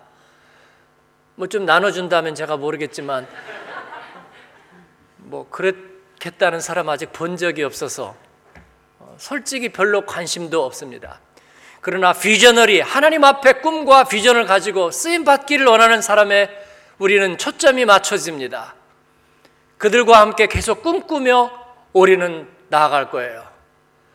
뭐 1.35 1.47
좀 1.47 1.65
나눠준다면 1.65 2.33
제가 2.33 2.57
모르겠지만 2.57 3.27
뭐 5.17 5.47
그렇겠다는 5.49 6.59
사람 6.61 6.89
아직 6.89 7.11
본 7.11 7.35
적이 7.35 7.63
없어서 7.63 8.15
어, 8.99 9.15
솔직히 9.19 9.69
별로 9.69 10.05
관심도 10.05 10.63
없습니다. 10.63 11.19
그러나 11.81 12.13
비저널이 12.13 12.79
하나님 12.79 13.23
앞에 13.23 13.53
꿈과 13.53 14.05
비전을 14.05 14.45
가지고 14.45 14.91
쓰임 14.91 15.23
받기를 15.23 15.65
원하는 15.65 16.01
사람의 16.01 16.49
우리는 16.99 17.37
초점이 17.37 17.85
맞춰집니다. 17.85 18.75
그들과 19.77 20.21
함께 20.21 20.47
계속 20.47 20.81
꿈꾸며 20.81 21.51
우리는 21.93 22.47
나아갈 22.69 23.11
거예요. 23.11 23.45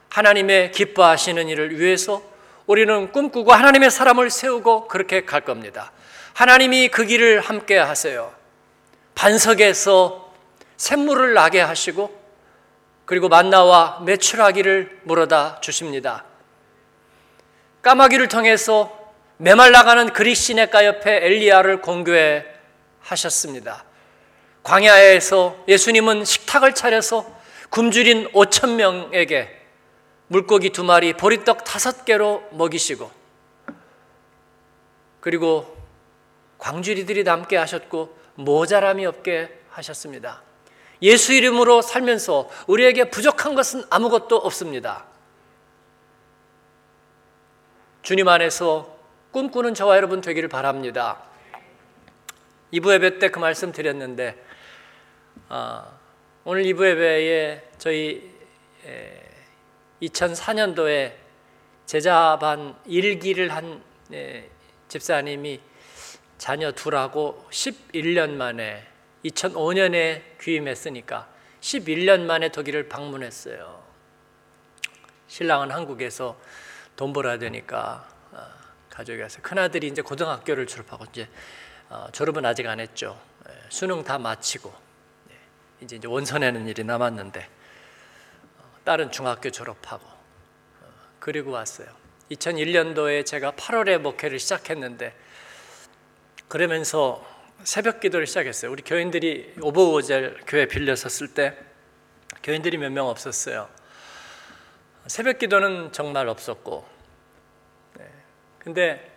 하나님의 0.08 0.72
기뻐하시는 0.72 1.48
일을 1.48 1.78
위해서 1.78 2.22
우리는 2.66 3.12
꿈꾸고 3.12 3.52
하나님의 3.52 3.90
사람을 3.90 4.30
세우고 4.30 4.88
그렇게 4.88 5.24
갈 5.24 5.42
겁니다. 5.42 5.92
하나님이 6.34 6.88
그 6.88 7.04
길을 7.04 7.40
함께 7.40 7.76
하세요. 7.76 8.32
반석에서 9.14 10.32
샘물을 10.76 11.34
나게 11.34 11.60
하시고 11.60 12.18
그리고 13.04 13.28
만나와 13.28 14.00
매출하기를 14.04 15.00
물어다 15.02 15.60
주십니다. 15.60 16.24
까마귀를 17.82 18.28
통해서 18.28 18.96
메말라가는 19.38 20.12
그리 20.12 20.34
시내가 20.34 20.84
옆에 20.84 21.24
엘리야를 21.24 21.80
공교해 21.80 22.44
하셨습니다. 23.00 23.84
광야에서 24.62 25.64
예수님은 25.66 26.24
식탁을 26.24 26.74
차려서 26.74 27.26
굶주린 27.70 28.30
5천 28.32 28.74
명에게 28.74 29.58
물고기 30.26 30.70
두 30.70 30.84
마리, 30.84 31.14
보리떡 31.14 31.64
다섯 31.64 32.04
개로 32.04 32.42
먹이시고 32.52 33.10
그리고 35.20 35.79
광주리들이 36.60 37.24
남게 37.24 37.56
하셨고 37.56 38.16
모자람이 38.36 39.04
없게 39.06 39.60
하셨습니다. 39.70 40.42
예수 41.02 41.32
이름으로 41.32 41.82
살면서 41.82 42.48
우리에게 42.66 43.10
부족한 43.10 43.54
것은 43.54 43.84
아무것도 43.90 44.36
없습니다. 44.36 45.06
주님 48.02 48.28
안에서 48.28 48.96
꿈꾸는 49.32 49.74
저와 49.74 49.96
여러분 49.96 50.20
되기를 50.20 50.48
바랍니다. 50.48 51.22
2부 52.72 52.92
예배 52.94 53.18
때 53.18 53.28
그 53.30 53.38
말씀 53.38 53.72
드렸는데 53.72 54.36
아, 55.48 55.86
오늘 56.44 56.62
2부 56.64 56.86
예배에 56.90 57.70
저희 57.78 58.30
에, 58.86 59.20
2004년도에 60.02 61.14
제자반 61.86 62.76
일기를 62.86 63.52
한 63.54 63.82
에, 64.12 64.48
집사님이 64.88 65.60
자녀 66.40 66.72
둘하고 66.72 67.46
11년 67.50 68.30
만에 68.30 68.86
2005년에 69.26 70.38
귀임했으니까 70.40 71.28
11년 71.60 72.22
만에 72.22 72.48
독일을 72.48 72.88
방문했어요. 72.88 73.84
신랑은 75.28 75.70
한국에서 75.70 76.40
돈 76.96 77.12
벌어야 77.12 77.36
되니까 77.36 78.08
어, 78.32 78.42
가족이 78.88 79.20
와서 79.20 79.40
큰 79.42 79.58
아들이 79.58 79.88
이제 79.88 80.00
고등학교를 80.00 80.66
졸업하고 80.66 81.04
이제 81.10 81.28
어, 81.90 82.06
졸업은 82.10 82.46
아직 82.46 82.66
안 82.66 82.80
했죠. 82.80 83.20
예, 83.46 83.52
수능 83.68 84.02
다 84.02 84.16
마치고 84.18 84.72
예, 85.32 85.34
이제 85.82 85.96
이제 85.96 86.08
원서내는 86.08 86.66
일이 86.68 86.84
남았는데 86.84 87.48
어, 88.60 88.62
딸은 88.84 89.12
중학교 89.12 89.50
졸업하고 89.50 90.06
그리고 91.18 91.50
왔어요. 91.50 91.88
2001년도에 92.30 93.26
제가 93.26 93.52
8월에 93.52 93.98
목회를 93.98 94.38
시작했는데 94.38 95.14
그러면서 96.50 97.24
새벽 97.62 98.00
기도를 98.00 98.26
시작했어요. 98.26 98.72
우리 98.72 98.82
교인들이 98.82 99.54
오버오젤 99.62 100.40
교회 100.48 100.66
빌렸었을 100.66 101.28
때 101.32 101.56
교인들이 102.42 102.76
몇 102.76 102.90
명 102.90 103.06
없었어요. 103.06 103.68
새벽 105.06 105.38
기도는 105.38 105.92
정말 105.92 106.26
없었고, 106.26 106.84
네. 107.98 108.04
근데 108.58 109.12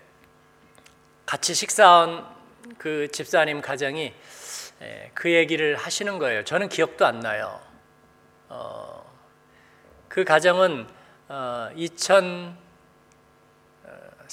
같이 1.26 1.56
식사한 1.56 2.24
그 2.78 3.08
집사님 3.12 3.62
가정이 3.62 4.14
예, 4.84 5.12
그 5.16 5.32
얘기를 5.32 5.76
하시는 5.76 6.20
거예요. 6.20 6.44
저는 6.44 6.70
기억도 6.70 7.04
안 7.04 7.20
나요. 7.20 7.60
어, 8.50 9.12
그 10.08 10.24
가정은 10.24 10.86
어, 11.30 11.70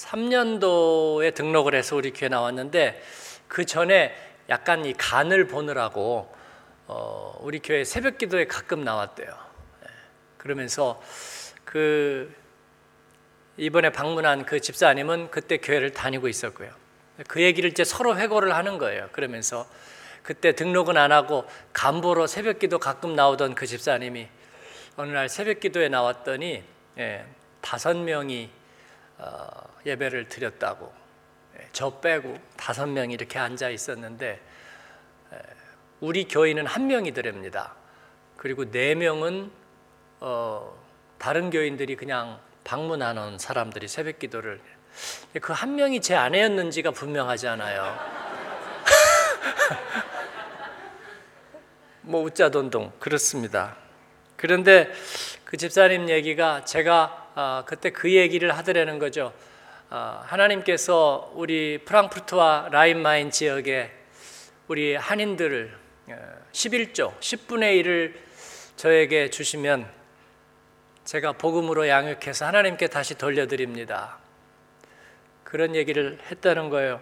2003년도에 0.01 1.35
등록을 1.35 1.75
해서 1.75 1.97
우리 1.97 2.13
교회 2.13 2.29
나왔는데 2.29 3.03
그 3.49 3.65
전에 3.65 4.15
약간 4.49 4.85
이 4.85 4.93
간을 4.95 5.47
보느라고 5.47 6.35
어, 6.87 7.39
우리 7.41 7.61
교회 7.61 7.85
새벽 7.85 8.19
기도에 8.19 8.47
가끔 8.47 8.83
나왔대요. 8.83 9.29
예, 9.29 9.89
그러면서 10.39 11.01
그 11.65 12.35
이번에 13.57 13.91
방문한 13.91 14.45
그 14.47 14.61
집사님은 14.61 15.31
그때 15.31 15.59
교회를 15.59 15.93
다니고 15.93 16.29
있었고요. 16.29 16.71
그 17.29 17.43
얘기를 17.43 17.71
이제 17.71 17.85
서로 17.85 18.17
회고를 18.17 18.55
하는 18.55 18.79
거예요. 18.79 19.09
그러면서 19.13 19.67
그때 20.23 20.55
등록은 20.55 20.97
안 20.97 21.13
하고 21.13 21.45
간보로 21.73 22.27
새벽 22.27 22.59
기도 22.59 22.79
가끔 22.79 23.15
나오던 23.15 23.55
그 23.55 23.67
집사님이 23.67 24.29
어느 24.97 25.13
날 25.13 25.29
새벽 25.29 25.61
기도에 25.61 25.89
나왔더니 25.89 26.65
예, 26.99 27.25
다섯 27.61 27.97
명이 27.97 28.51
어, 28.51 28.60
예배를 29.87 30.29
드렸다고 30.29 30.93
예, 31.59 31.69
저 31.73 32.01
빼고 32.01 32.39
다섯 32.57 32.87
명이 32.87 33.15
이렇게 33.15 33.39
앉아 33.39 33.71
있었는데 33.71 34.41
예, 35.33 35.39
우리 36.01 36.27
교인은 36.27 36.67
한 36.67 36.87
명이더랍니다. 36.87 37.75
그리고 38.37 38.71
네 38.71 38.95
명은 38.95 39.51
어, 40.21 40.79
다른 41.19 41.51
교인들이 41.51 41.97
그냥 41.97 42.41
방문하는 42.65 43.39
사람들이 43.39 43.89
새벽 43.89 44.19
기도를 44.19 44.61
그 45.41 45.53
한 45.53 45.77
명이 45.77 46.01
제 46.01 46.15
아내였는지가 46.15 46.91
분명하지 46.91 47.49
않아요. 47.49 47.95
뭐 52.03 52.23
웃자돈동 52.23 52.93
그렇습니다. 52.99 53.77
그런데 54.37 54.91
그 55.45 55.57
집사님 55.57 56.09
얘기가 56.09 56.65
제가 56.65 57.20
아, 57.35 57.63
그때 57.67 57.91
그 57.91 58.13
얘기를 58.13 58.57
하더라는 58.57 58.99
거죠. 58.99 59.33
아, 59.89 60.23
하나님께서 60.27 61.33
우리 61.35 61.79
프랑크푸르트와 61.85 62.69
라인마인 62.73 63.31
지역에 63.31 63.91
우리 64.69 64.95
한인들을 64.95 65.77
11조 66.53 67.07
어, 67.09 67.17
10분의 67.21 67.83
1을 67.83 68.15
저에게 68.77 69.31
주시면 69.31 69.89
제가 71.05 71.33
복음으로 71.33 71.89
양육해서 71.89 72.47
하나님께 72.47 72.89
다시 72.89 73.17
돌려드립니다. 73.17 74.19
그런 75.45 75.75
얘기를 75.75 76.19
했다는 76.31 76.69
거예요. 76.71 77.01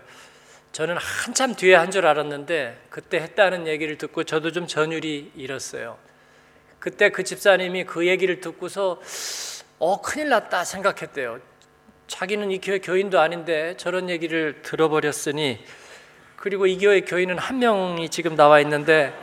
저는 0.72 0.96
한참 0.98 1.54
뒤에 1.54 1.74
한 1.74 1.90
줄 1.90 2.06
알았는데 2.06 2.86
그때 2.90 3.18
했다는 3.18 3.66
얘기를 3.66 3.96
듣고 3.98 4.24
저도 4.24 4.52
좀 4.52 4.66
전율이 4.66 5.32
잃었어요. 5.34 5.98
그때 6.78 7.10
그 7.10 7.24
집사님이 7.24 7.84
그 7.84 8.06
얘기를 8.06 8.40
듣고서 8.40 9.00
어 9.80 10.00
큰일 10.00 10.28
났다 10.28 10.64
생각했대요. 10.64 11.38
자기는 12.08 12.50
이 12.50 12.60
교회 12.60 12.80
교인도 12.80 13.20
아닌데 13.20 13.76
저런 13.76 14.10
얘기를 14.10 14.60
들어버렸으니 14.62 15.64
그리고 16.34 16.66
이 16.66 16.78
교회 16.78 17.02
교인은 17.02 17.38
한 17.38 17.60
명이 17.60 18.08
지금 18.08 18.34
나와 18.34 18.58
있는데 18.58 19.14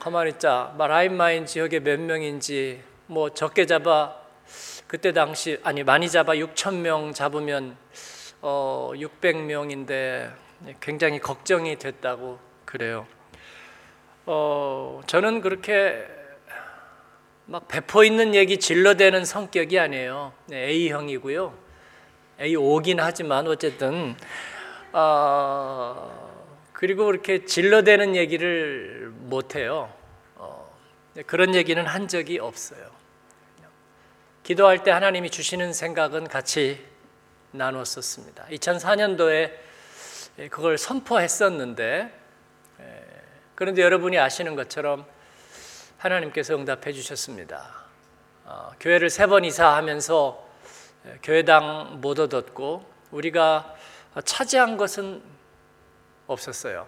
가만히 0.00 0.30
있자 0.30 0.74
라인마인 0.76 1.46
지역에 1.46 1.78
몇 1.78 2.00
명인지 2.00 2.82
뭐 3.06 3.30
적게 3.30 3.66
잡아 3.66 4.16
그때 4.88 5.12
당시 5.12 5.60
아니 5.62 5.84
많이 5.84 6.10
잡아 6.10 6.34
6천 6.34 6.78
명 6.78 7.12
잡으면 7.12 7.76
어 8.42 8.90
600명인데 8.94 10.32
굉장히 10.80 11.20
걱정이 11.20 11.76
됐다고 11.78 12.40
그래요. 12.64 13.06
어 14.26 15.00
저는 15.06 15.40
그렇게 15.40 16.19
막 17.50 17.66
배포 17.66 18.04
있는 18.04 18.36
얘기 18.36 18.60
질러대는 18.60 19.24
성격이 19.24 19.76
아니에요. 19.80 20.32
네, 20.46 20.68
A형이고요. 20.68 21.52
A5긴 22.38 22.98
하지만 23.00 23.48
어쨌든 23.48 24.14
어, 24.92 26.46
그리고 26.72 27.06
그렇게 27.06 27.44
질러대는 27.44 28.14
얘기를 28.14 29.10
못 29.12 29.56
해요. 29.56 29.92
어, 30.36 30.72
그런 31.26 31.56
얘기는 31.56 31.84
한 31.84 32.06
적이 32.06 32.38
없어요. 32.38 32.88
기도할 34.44 34.84
때 34.84 34.92
하나님이 34.92 35.28
주시는 35.30 35.72
생각은 35.72 36.28
같이 36.28 36.86
나눴었습니다. 37.50 38.46
2004년도에 38.46 39.50
그걸 40.50 40.78
선포했었는데 40.78 42.16
그런데 43.56 43.82
여러분이 43.82 44.20
아시는 44.20 44.54
것처럼 44.54 45.04
하나님께서 46.00 46.54
응답해 46.54 46.92
주셨습니다. 46.94 47.68
어, 48.46 48.70
교회를 48.80 49.10
세 49.10 49.26
번 49.26 49.44
이사하면서 49.44 50.48
교회당 51.22 52.00
못 52.00 52.18
얻었고 52.18 52.84
우리가 53.10 53.74
차지한 54.24 54.78
것은 54.78 55.22
없었어요. 56.26 56.86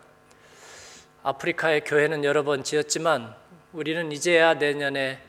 아프리카의 1.22 1.84
교회는 1.84 2.24
여러 2.24 2.42
번 2.42 2.64
지었지만 2.64 3.34
우리는 3.74 4.10
이제야 4.12 4.54
내년에 4.54 5.22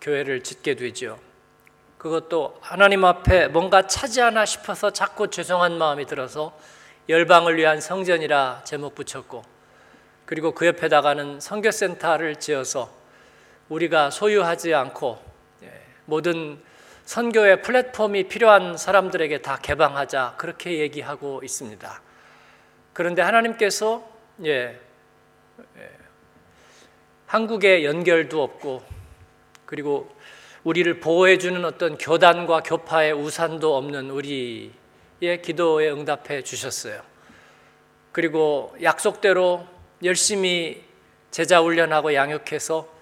교회를 0.00 0.42
짓게 0.42 0.74
되죠. 0.74 1.18
그것도 1.98 2.58
하나님 2.62 3.04
앞에 3.04 3.48
뭔가 3.48 3.86
차지하나 3.86 4.46
싶어서 4.46 4.90
자꾸 4.90 5.28
죄송한 5.28 5.76
마음이 5.76 6.06
들어서 6.06 6.58
열방을 7.10 7.56
위한 7.56 7.80
성전이라 7.80 8.62
제목 8.64 8.94
붙였고 8.94 9.42
그리고 10.24 10.52
그 10.52 10.66
옆에다가는 10.66 11.40
선교센터를 11.40 12.36
지어서 12.36 12.97
우리가 13.68 14.10
소유하지 14.10 14.74
않고 14.74 15.18
예, 15.62 15.72
모든 16.06 16.60
선교의 17.04 17.62
플랫폼이 17.62 18.28
필요한 18.28 18.76
사람들에게 18.76 19.42
다 19.42 19.58
개방하자 19.60 20.34
그렇게 20.38 20.78
얘기하고 20.78 21.40
있습니다. 21.42 22.02
그런데 22.92 23.22
하나님께서 23.22 24.06
예, 24.44 24.78
예, 25.76 25.90
한국에 27.26 27.84
연결도 27.84 28.42
없고 28.42 28.82
그리고 29.66 30.10
우리를 30.64 31.00
보호해 31.00 31.38
주는 31.38 31.64
어떤 31.64 31.96
교단과 31.98 32.62
교파의 32.62 33.12
우산도 33.12 33.76
없는 33.76 34.10
우리의 34.10 35.42
기도에 35.42 35.90
응답해 35.90 36.42
주셨어요. 36.42 37.00
그리고 38.12 38.74
약속대로 38.82 39.66
열심히 40.02 40.82
제자 41.30 41.60
훈련하고 41.60 42.14
양육해서 42.14 42.97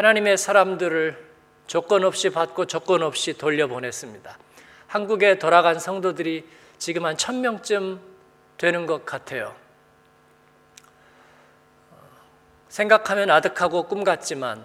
하나님의 0.00 0.38
사람들을 0.38 1.30
조건 1.66 2.04
없이 2.04 2.30
받고 2.30 2.64
조건 2.64 3.02
없이 3.02 3.36
돌려보냈습니다. 3.36 4.38
한국에 4.86 5.38
돌아간 5.38 5.78
성도들이 5.78 6.48
지금 6.78 7.04
한 7.04 7.18
천명쯤 7.18 8.00
되는 8.56 8.86
것 8.86 9.04
같아요. 9.04 9.54
생각하면 12.70 13.30
아득하고 13.30 13.88
꿈 13.88 14.02
같지만 14.02 14.64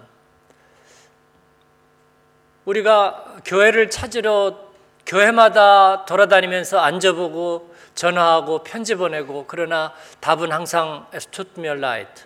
우리가 2.64 3.36
교회를 3.44 3.90
찾으러 3.90 4.70
교회마다 5.04 6.06
돌아다니면서 6.06 6.78
앉아보고 6.78 7.74
전화하고 7.94 8.62
편지 8.62 8.94
보내고 8.94 9.44
그러나 9.46 9.92
답은 10.20 10.50
항상 10.50 11.06
es 11.12 11.29
tut 11.29 11.54
mir 11.54 11.80
leid 11.82 12.24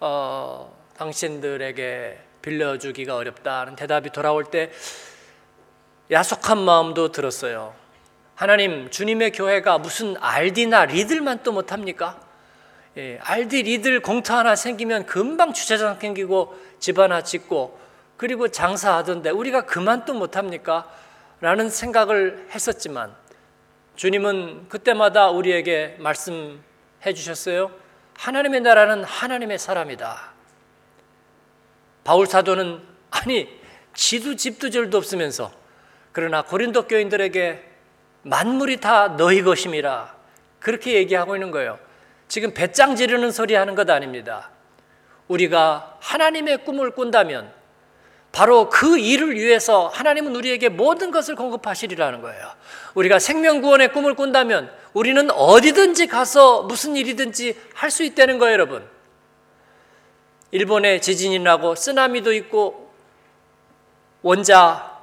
어, 0.00 0.76
당신들에게 0.96 2.29
빌려주기가 2.42 3.16
어렵다는 3.16 3.76
대답이 3.76 4.10
돌아올 4.10 4.44
때 4.44 4.70
야속한 6.10 6.58
마음도 6.58 7.12
들었어요. 7.12 7.74
하나님, 8.34 8.90
주님의 8.90 9.32
교회가 9.32 9.78
무슨 9.78 10.16
알디나 10.18 10.86
리들만도 10.86 11.52
못합니까? 11.52 12.18
예, 12.96 13.18
알디, 13.22 13.62
리들 13.62 14.00
공터 14.00 14.36
하나 14.36 14.56
생기면 14.56 15.06
금방 15.06 15.52
주차장 15.52 15.98
생기고 15.98 16.58
집 16.78 16.98
하나 16.98 17.22
짓고 17.22 17.78
그리고 18.16 18.48
장사하던데 18.48 19.30
우리가 19.30 19.66
그만도 19.66 20.14
못합니까? 20.14 20.90
라는 21.40 21.70
생각을 21.70 22.48
했었지만 22.50 23.14
주님은 23.96 24.68
그때마다 24.68 25.30
우리에게 25.30 25.96
말씀해 26.00 27.14
주셨어요. 27.14 27.70
하나님의 28.16 28.60
나라는 28.62 29.04
하나님의 29.04 29.58
사람이다. 29.58 30.29
바울 32.04 32.26
사도는 32.26 32.80
아니 33.10 33.48
지도 33.94 34.36
집도 34.36 34.70
절도 34.70 34.98
없으면서 34.98 35.52
그러나 36.12 36.42
고린도 36.42 36.86
교인들에게 36.88 37.64
만물이 38.22 38.78
다 38.78 39.16
너희 39.16 39.42
것임이라 39.42 40.14
그렇게 40.58 40.94
얘기하고 40.94 41.36
있는 41.36 41.50
거예요. 41.50 41.78
지금 42.28 42.52
배짱 42.54 42.96
지르는 42.96 43.30
소리 43.30 43.54
하는 43.54 43.74
것 43.74 43.88
아닙니다. 43.90 44.50
우리가 45.28 45.96
하나님의 46.00 46.64
꿈을 46.64 46.90
꾼다면 46.90 47.52
바로 48.32 48.68
그 48.68 48.98
일을 48.98 49.34
위해서 49.34 49.88
하나님은 49.88 50.36
우리에게 50.36 50.68
모든 50.68 51.10
것을 51.10 51.34
공급하시리라는 51.34 52.22
거예요. 52.22 52.52
우리가 52.94 53.18
생명구원의 53.18 53.92
꿈을 53.92 54.14
꾼다면 54.14 54.70
우리는 54.92 55.30
어디든지 55.30 56.06
가서 56.06 56.62
무슨 56.62 56.94
일이든지 56.96 57.60
할 57.74 57.90
수 57.90 58.04
있다는 58.04 58.38
거예요, 58.38 58.52
여러분. 58.52 58.88
일본에 60.52 61.00
지진이 61.00 61.38
나고 61.38 61.74
쓰나미도 61.74 62.32
있고 62.34 62.92
원자 64.22 64.98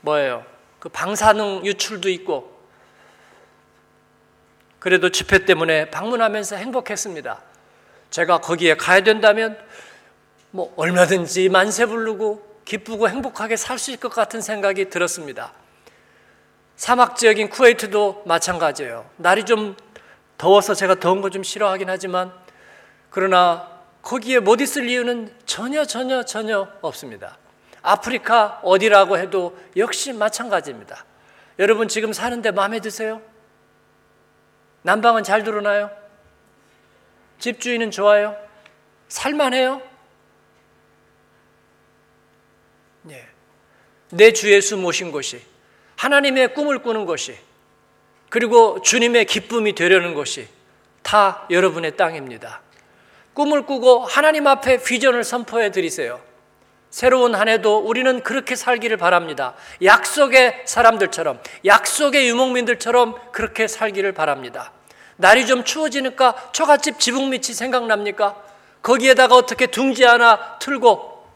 뭐예요? 0.00 0.44
그 0.78 0.88
방사능 0.88 1.64
유출도 1.64 2.08
있고 2.10 2.52
그래도 4.78 5.10
집회 5.10 5.44
때문에 5.44 5.90
방문하면서 5.90 6.56
행복했습니다. 6.56 7.40
제가 8.10 8.38
거기에 8.38 8.76
가야 8.76 9.02
된다면 9.02 9.58
뭐 10.50 10.72
얼마든지 10.76 11.48
만세 11.48 11.86
부르고 11.86 12.60
기쁘고 12.64 13.08
행복하게 13.08 13.56
살 13.56 13.78
수 13.78 13.90
있을 13.90 14.00
것 14.00 14.08
같은 14.12 14.40
생각이 14.40 14.90
들었습니다. 14.90 15.52
사막 16.76 17.16
지역인 17.16 17.48
쿠웨이트도 17.48 18.24
마찬가지예요. 18.26 19.08
날이 19.16 19.44
좀 19.44 19.76
더워서 20.36 20.74
제가 20.74 20.96
더운 20.96 21.20
거 21.20 21.30
좀 21.30 21.42
싫어하긴 21.42 21.88
하지만 21.88 22.32
그러나 23.10 23.70
거기에 24.02 24.40
못 24.40 24.60
있을 24.60 24.88
이유는 24.88 25.32
전혀 25.46 25.84
전혀 25.84 26.24
전혀 26.24 26.68
없습니다. 26.80 27.38
아프리카 27.82 28.60
어디라고 28.62 29.18
해도 29.18 29.58
역시 29.76 30.12
마찬가지입니다. 30.12 31.04
여러분 31.58 31.88
지금 31.88 32.12
사는데 32.12 32.50
마음에 32.50 32.80
드세요? 32.80 33.22
난방은 34.82 35.22
잘 35.22 35.44
들어나요? 35.44 35.90
집주인은 37.38 37.90
좋아요? 37.90 38.36
살만해요? 39.08 39.82
네. 43.02 43.26
내주 44.10 44.52
예수 44.52 44.76
모신 44.76 45.12
곳이 45.12 45.40
하나님의 45.96 46.54
꿈을 46.54 46.80
꾸는 46.80 47.04
것이 47.06 47.36
그리고 48.28 48.80
주님의 48.82 49.26
기쁨이 49.26 49.74
되려는 49.74 50.14
것이 50.14 50.48
다 51.02 51.46
여러분의 51.50 51.96
땅입니다. 51.96 52.62
꿈을 53.34 53.64
꾸고 53.64 54.00
하나님 54.00 54.46
앞에 54.46 54.82
비전을 54.82 55.24
선포해 55.24 55.70
드리세요. 55.70 56.20
새로운 56.90 57.34
한 57.34 57.48
해도 57.48 57.78
우리는 57.78 58.22
그렇게 58.22 58.54
살기를 58.54 58.98
바랍니다. 58.98 59.54
약속의 59.82 60.64
사람들처럼, 60.66 61.40
약속의 61.64 62.28
유목민들처럼 62.28 63.32
그렇게 63.32 63.66
살기를 63.66 64.12
바랍니다. 64.12 64.72
날이 65.16 65.46
좀 65.46 65.64
추워지니까 65.64 66.50
처갓집 66.52 66.98
지붕 66.98 67.30
밑이 67.30 67.44
생각납니까? 67.54 68.36
거기에다가 68.82 69.36
어떻게 69.36 69.66
둥지 69.68 70.04
하나 70.04 70.58
틀고 70.58 71.26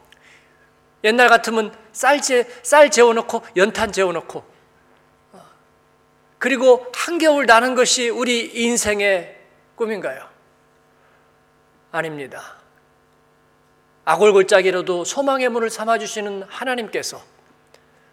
옛날 1.03 1.29
같으면 1.29 1.73
쌀, 1.91 2.21
재, 2.21 2.45
쌀 2.61 2.91
재워놓고 2.91 3.41
연탄 3.55 3.91
재워놓고 3.91 4.43
그리고 6.37 6.85
한겨울 6.93 7.45
나는 7.45 7.73
것이 7.73 8.09
우리 8.09 8.45
인생의 8.53 9.37
꿈인가요? 9.75 10.36
아닙니다. 11.91 12.57
아골골짜기로도 14.05 15.03
소망의 15.03 15.49
문을 15.49 15.69
삼아주시는 15.69 16.43
하나님께서 16.43 17.21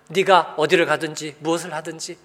네가 0.09 0.55
어디를 0.57 0.87
가든지 0.87 1.37
무엇을 1.39 1.73
하든지 1.73 2.19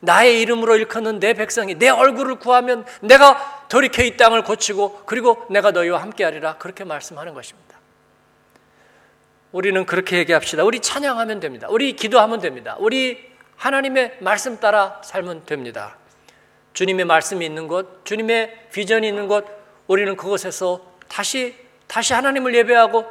나의 0.00 0.40
이름으로 0.40 0.76
일컫는 0.76 1.20
내 1.20 1.34
백성이 1.34 1.74
내 1.74 1.88
얼굴을 1.88 2.36
구하면 2.36 2.86
내가 3.02 3.66
돌이켜 3.68 4.02
이 4.02 4.16
땅을 4.16 4.44
고치고 4.44 5.02
그리고 5.06 5.44
내가 5.50 5.72
너희와 5.72 6.00
함께하리라 6.00 6.56
그렇게 6.56 6.84
말씀하는 6.84 7.34
것입니다. 7.34 7.78
우리는 9.52 9.84
그렇게 9.84 10.18
얘기합시다. 10.18 10.64
우리 10.64 10.80
찬양하면 10.80 11.40
됩니다. 11.40 11.66
우리 11.68 11.96
기도하면 11.96 12.40
됩니다. 12.40 12.76
우리 12.78 13.30
하나님의 13.56 14.18
말씀 14.20 14.58
따라 14.58 15.00
살면 15.04 15.44
됩니다. 15.44 15.96
주님의 16.72 17.04
말씀이 17.04 17.44
있는 17.44 17.66
곳, 17.66 18.04
주님의 18.04 18.68
비전이 18.72 19.06
있는 19.06 19.26
곳, 19.26 19.44
우리는 19.90 20.14
그곳에서 20.16 20.80
다시 21.08 21.52
다시 21.88 22.14
하나님을 22.14 22.54
예배하고 22.54 23.10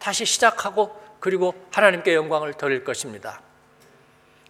다시 0.00 0.24
시작하고 0.24 1.00
그리고 1.20 1.54
하나님께 1.70 2.16
영광을 2.16 2.52
돌릴 2.54 2.82
것입니다. 2.82 3.40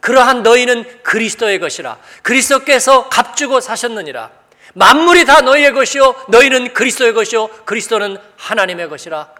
그러한 0.00 0.42
너희는 0.42 1.02
그리스도의 1.02 1.58
것이라. 1.58 1.98
그리스도께서 2.22 3.10
값주고 3.10 3.60
사셨느니라. 3.60 4.30
만물이 4.72 5.26
다 5.26 5.42
너희의 5.42 5.74
것이요 5.74 6.14
너희는 6.30 6.72
그리스도의 6.72 7.12
것이요 7.12 7.48
그리스도는 7.66 8.16
하나님의 8.38 8.88
것이라 8.88 9.34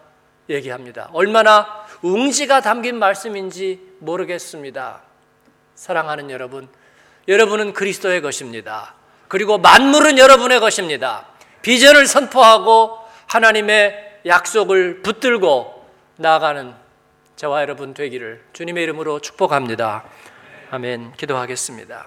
얘기합니다. 0.51 1.09
얼마나 1.15 1.87
웅지가 2.03 2.61
담긴 2.61 2.99
말씀인지 2.99 3.81
모르겠습니다. 4.01 5.01
사랑하는 5.75 6.31
여러분, 6.31 6.69
여러분은 7.29 7.73
그리스도의 7.73 8.21
것입니다. 8.21 8.95
그리고 9.27 9.57
만물은 9.57 10.19
여러분의 10.19 10.61
것입니다. 10.61 11.35
비전을 11.67 12.07
선포하고 12.07 12.97
하나님의 13.27 14.21
약속을 14.25 15.03
붙들고 15.03 15.85
나아가는 16.15 16.73
저와 17.35 17.61
여러분 17.63 17.93
되기를 17.93 18.41
주님의 18.53 18.85
이름으로 18.85 19.19
축복합니다. 19.19 20.05
아멘. 20.71 21.15
기도하겠습니다. 21.17 22.07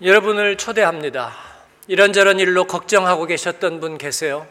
여러분을 0.00 0.56
초대합니다. 0.56 1.34
이런저런 1.86 2.40
일로 2.40 2.64
걱정하고 2.64 3.26
계셨던 3.26 3.80
분 3.80 3.98
계세요? 3.98 4.46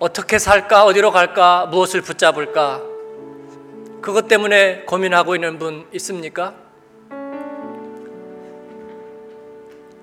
어떻게 0.00 0.40
살까? 0.40 0.84
어디로 0.84 1.12
갈까? 1.12 1.66
무엇을 1.66 2.00
붙잡을까? 2.00 2.82
그것 4.02 4.26
때문에 4.26 4.80
고민하고 4.80 5.36
있는 5.36 5.60
분 5.60 5.86
있습니까? 5.92 6.69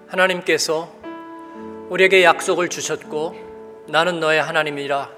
하나님께서 0.08 0.90
우리에게 1.90 2.24
약속을 2.24 2.70
주셨고 2.70 3.36
나는 3.88 4.20
너의 4.20 4.42
하나님이라 4.42 5.10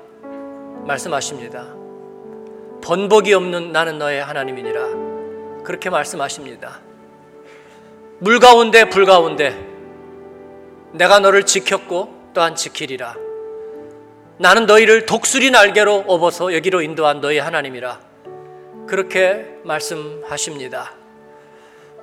말씀하십니다. 0.86 1.75
번복이 2.82 3.34
없는 3.34 3.71
나는 3.71 3.97
너의 3.99 4.23
하나님이니라 4.23 5.63
그렇게 5.63 5.89
말씀하십니다. 5.89 6.80
물 8.19 8.39
가운데 8.39 8.89
불 8.89 9.06
가운데 9.06 9.67
내가 10.93 11.19
너를 11.19 11.45
지켰고 11.45 12.32
또한 12.34 12.56
지키리라. 12.56 13.15
나는 14.38 14.65
너희를 14.65 15.06
독수리 15.06 15.52
날개로 15.52 16.06
업어서 16.08 16.54
여기로 16.54 16.82
인도한 16.82 17.21
너희 17.21 17.38
하나님이라. 17.38 17.99
그렇게 18.88 19.45
말씀하십니다. 19.63 20.93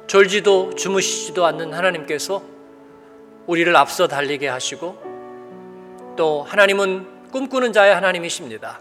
졸지도 0.06 0.74
주무시지도 0.74 1.44
않는 1.46 1.72
하나님께서 1.72 2.55
우리를 3.46 3.74
앞서 3.76 4.08
달리게 4.08 4.48
하시고 4.48 6.14
또 6.16 6.42
하나님은 6.42 7.30
꿈꾸는 7.30 7.72
자의 7.72 7.94
하나님이십니다. 7.94 8.80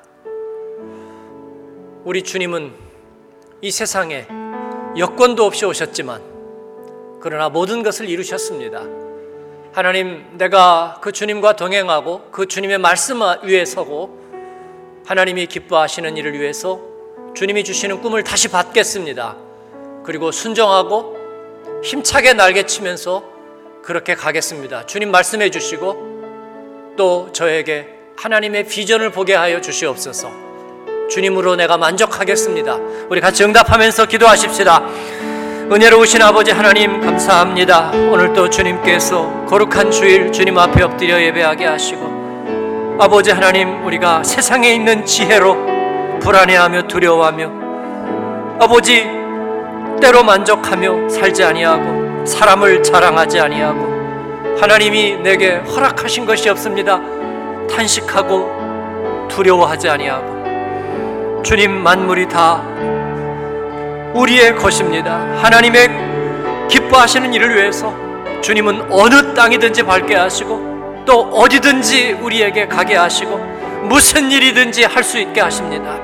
우리 2.04 2.24
주님은 2.24 2.74
이 3.62 3.72
세상에 3.72 4.28
여건도 4.98 5.46
없이 5.46 5.66
오셨지만 5.66 6.22
그러나 7.20 7.50
모든 7.50 7.84
것을 7.84 8.10
이루셨습니다. 8.10 8.84
하나님, 9.74 10.26
내가 10.38 11.00
그 11.02 11.12
주님과 11.12 11.58
동행하고 11.58 12.30
그 12.32 12.46
주님의 12.46 12.78
말씀 12.78 13.20
위에 13.44 13.66
서고 13.66 14.24
하나님이 15.06 15.48
기뻐하시는 15.48 16.16
일을 16.16 16.40
위해서 16.40 16.80
주님이 17.36 17.64
주시는 17.64 18.02
꿈을 18.02 18.24
다시 18.24 18.48
받겠습니다. 18.48 19.36
그리고 20.04 20.32
순종하고 20.32 21.82
힘차게 21.84 22.34
날개치면서 22.34 23.35
그렇게 23.86 24.16
가겠습니다. 24.16 24.88
주님 24.88 25.12
말씀해 25.12 25.52
주시고 25.52 26.96
또 26.98 27.30
저에게 27.32 27.88
하나님의 28.18 28.68
비전을 28.68 29.12
보게 29.12 29.36
하여 29.36 29.62
주시옵소서. 29.62 30.32
주님으로 31.08 31.56
내가 31.56 31.78
만족하겠습니다. 31.78 32.80
우리 33.10 33.22
같이 33.22 33.44
응답하면서 33.44 34.08
기도하십시다. 34.08 34.82
은혜로우신 35.72 36.20
아버지 36.24 36.50
하나님 36.50 37.00
감사합니다. 37.00 37.92
오늘도 37.92 38.50
주님께서 38.50 39.46
거룩한 39.46 39.92
주일 39.92 40.32
주님 40.32 40.58
앞에 40.58 40.82
엎드려 40.82 41.22
예배하게 41.22 41.66
하시고 41.66 42.98
아버지 43.00 43.30
하나님 43.30 43.86
우리가 43.86 44.24
세상에 44.24 44.74
있는 44.74 45.06
지혜로 45.06 46.20
불안해하며 46.22 46.88
두려워하며 46.88 48.58
아버지 48.60 49.04
때로 50.02 50.24
만족하며 50.24 51.10
살지 51.10 51.44
아니하고 51.44 52.05
사람을 52.26 52.84
자랑하지 52.84 53.40
아니하고 53.40 54.58
하나님이 54.60 55.18
내게 55.18 55.56
허락하신 55.56 56.26
것이 56.26 56.50
없습니다. 56.50 57.00
탄식하고 57.70 59.28
두려워하지 59.30 59.90
아니하고 59.90 61.44
주님 61.44 61.72
만물이 61.72 62.28
다 62.30 62.64
우리의 64.14 64.56
것입니다. 64.56 65.18
하나님의 65.42 65.90
기뻐하시는 66.70 67.34
일을 67.34 67.56
위해서 67.56 67.94
주님은 68.42 68.92
어느 68.92 69.34
땅이든지 69.34 69.84
밟게 69.84 70.16
하시고 70.16 71.04
또 71.06 71.22
어디든지 71.22 72.14
우리에게 72.22 72.68
가게 72.68 72.96
하시고 72.96 73.38
무슨 73.84 74.32
일이든지 74.32 74.86
할 74.86 75.04
수 75.04 75.20
있게 75.20 75.42
하십니다. 75.42 75.98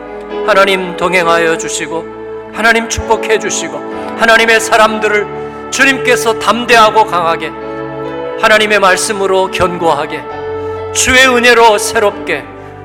하나님 0.45 0.95
동행하여 0.97 1.57
주시고 1.57 2.51
하나님 2.53 2.87
축복해 2.89 3.39
주시고 3.39 3.77
하나님의 4.19 4.59
사람들을 4.59 5.40
주님께서 5.71 6.37
담대하고 6.37 7.05
강하게 7.05 7.51
하나님의 8.41 8.79
말씀으로 8.79 9.49
견고하게 9.49 10.21
주의 10.93 11.25
은혜로 11.27 11.77
새롭게 11.77 12.43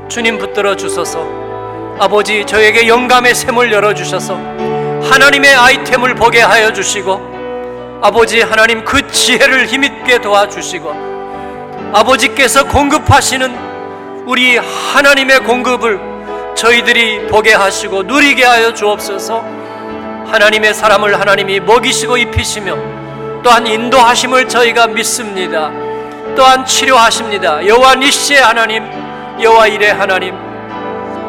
주님 0.09 0.39
붙들어 0.39 0.77
주소서. 0.77 1.47
아버지 1.99 2.45
저에게 2.45 2.87
영감의 2.87 3.35
샘을 3.35 3.73
열어 3.73 3.95
주셔서 3.95 4.35
하나님의 5.11 5.55
아이템을 5.55 6.15
보게 6.15 6.41
하여 6.41 6.73
주시고 6.73 7.99
아버지 8.03 8.43
하나님 8.43 8.85
그 8.85 9.11
지혜를 9.11 9.67
힘있게 9.67 10.19
도와주시고 10.19 11.91
아버지께서 11.95 12.65
공급하시는 12.65 14.27
우리 14.27 14.59
하나님의 14.59 15.41
공급을 15.41 15.99
저희들이 16.55 17.29
보게 17.29 17.55
하시고 17.55 18.03
누리게 18.03 18.45
하여 18.45 18.75
주옵소서 18.75 19.43
하나님의 20.29 20.75
사람을 20.75 21.19
하나님이 21.21 21.61
먹이시고 21.61 22.17
입히시며 22.17 22.77
또한 23.43 23.67
인도하심을 23.67 24.49
저희가 24.49 24.89
믿습니다. 24.89 25.71
또한 26.35 26.65
치료하십니다. 26.65 27.67
여호와 27.67 27.95
니시의 27.95 28.41
하나님 28.41 28.85
여호와 29.41 29.67
일의 29.69 29.93
하나님 29.93 30.35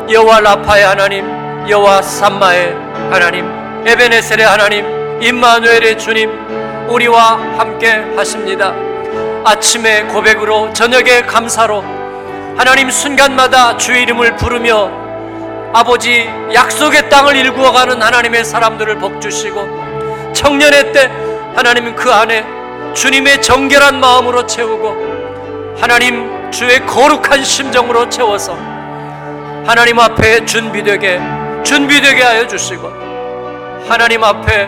여호와 0.09 0.39
라파의 0.39 0.85
하나님 0.85 1.69
여호와 1.69 2.01
삼마의 2.01 2.73
하나님 3.11 3.45
에베네셀의 3.85 4.45
하나님 4.45 5.21
임마누엘의 5.21 5.97
주님 5.97 6.87
우리와 6.89 7.37
함께 7.57 8.05
하십니다. 8.15 8.73
아침에 9.45 10.03
고백으로 10.03 10.73
저녁에 10.73 11.21
감사로 11.21 11.81
하나님 12.57 12.89
순간마다 12.89 13.77
주의 13.77 14.03
이름을 14.03 14.35
부르며 14.35 15.06
아버지 15.77 16.27
약속의 16.55 17.07
땅을 17.07 17.35
일구어가는 17.35 18.01
하나님의 18.01 18.43
사람들을 18.43 18.97
복주시고 18.97 20.33
청년의 20.33 20.91
때 20.91 21.11
하나님 21.55 21.95
그 21.95 22.11
안에 22.11 22.43
주님의 22.95 23.43
정결한 23.43 23.99
마음으로 23.99 24.47
채우고 24.47 25.75
하나님 25.79 26.49
주의 26.49 26.83
거룩한 26.83 27.43
심정으로 27.43 28.09
채워서 28.09 28.55
하나님 29.67 29.99
앞에 29.99 30.45
준비되게 30.45 31.21
준비되게 31.63 32.23
하여 32.23 32.47
주시고 32.47 32.87
하나님 33.87 34.23
앞에 34.23 34.67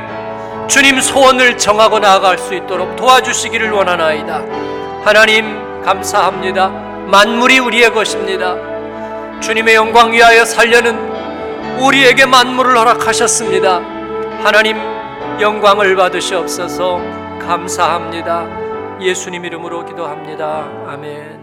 주님 0.68 1.02
소원을 1.02 1.58
정하고 1.58 1.98
나아갈 1.98 2.38
수 2.38 2.54
있도록 2.54 2.96
도와주시기를 2.96 3.72
원하나이다. 3.72 4.44
하나님 5.04 5.82
감사합니다. 5.84 6.70
만물이 7.08 7.58
우리의 7.58 7.92
것입니다. 7.92 8.69
주님의 9.42 9.76
영광 9.76 10.12
위하여 10.12 10.44
살려는 10.44 10.98
우리에게 11.80 12.26
만물을 12.26 12.78
허락하셨습니다. 12.78 13.78
하나님 14.44 14.78
영광을 15.40 15.96
받으시옵소서 15.96 16.98
감사합니다. 17.40 19.00
예수님 19.02 19.46
이름으로 19.46 19.86
기도합니다. 19.86 20.68
아멘. 20.88 21.39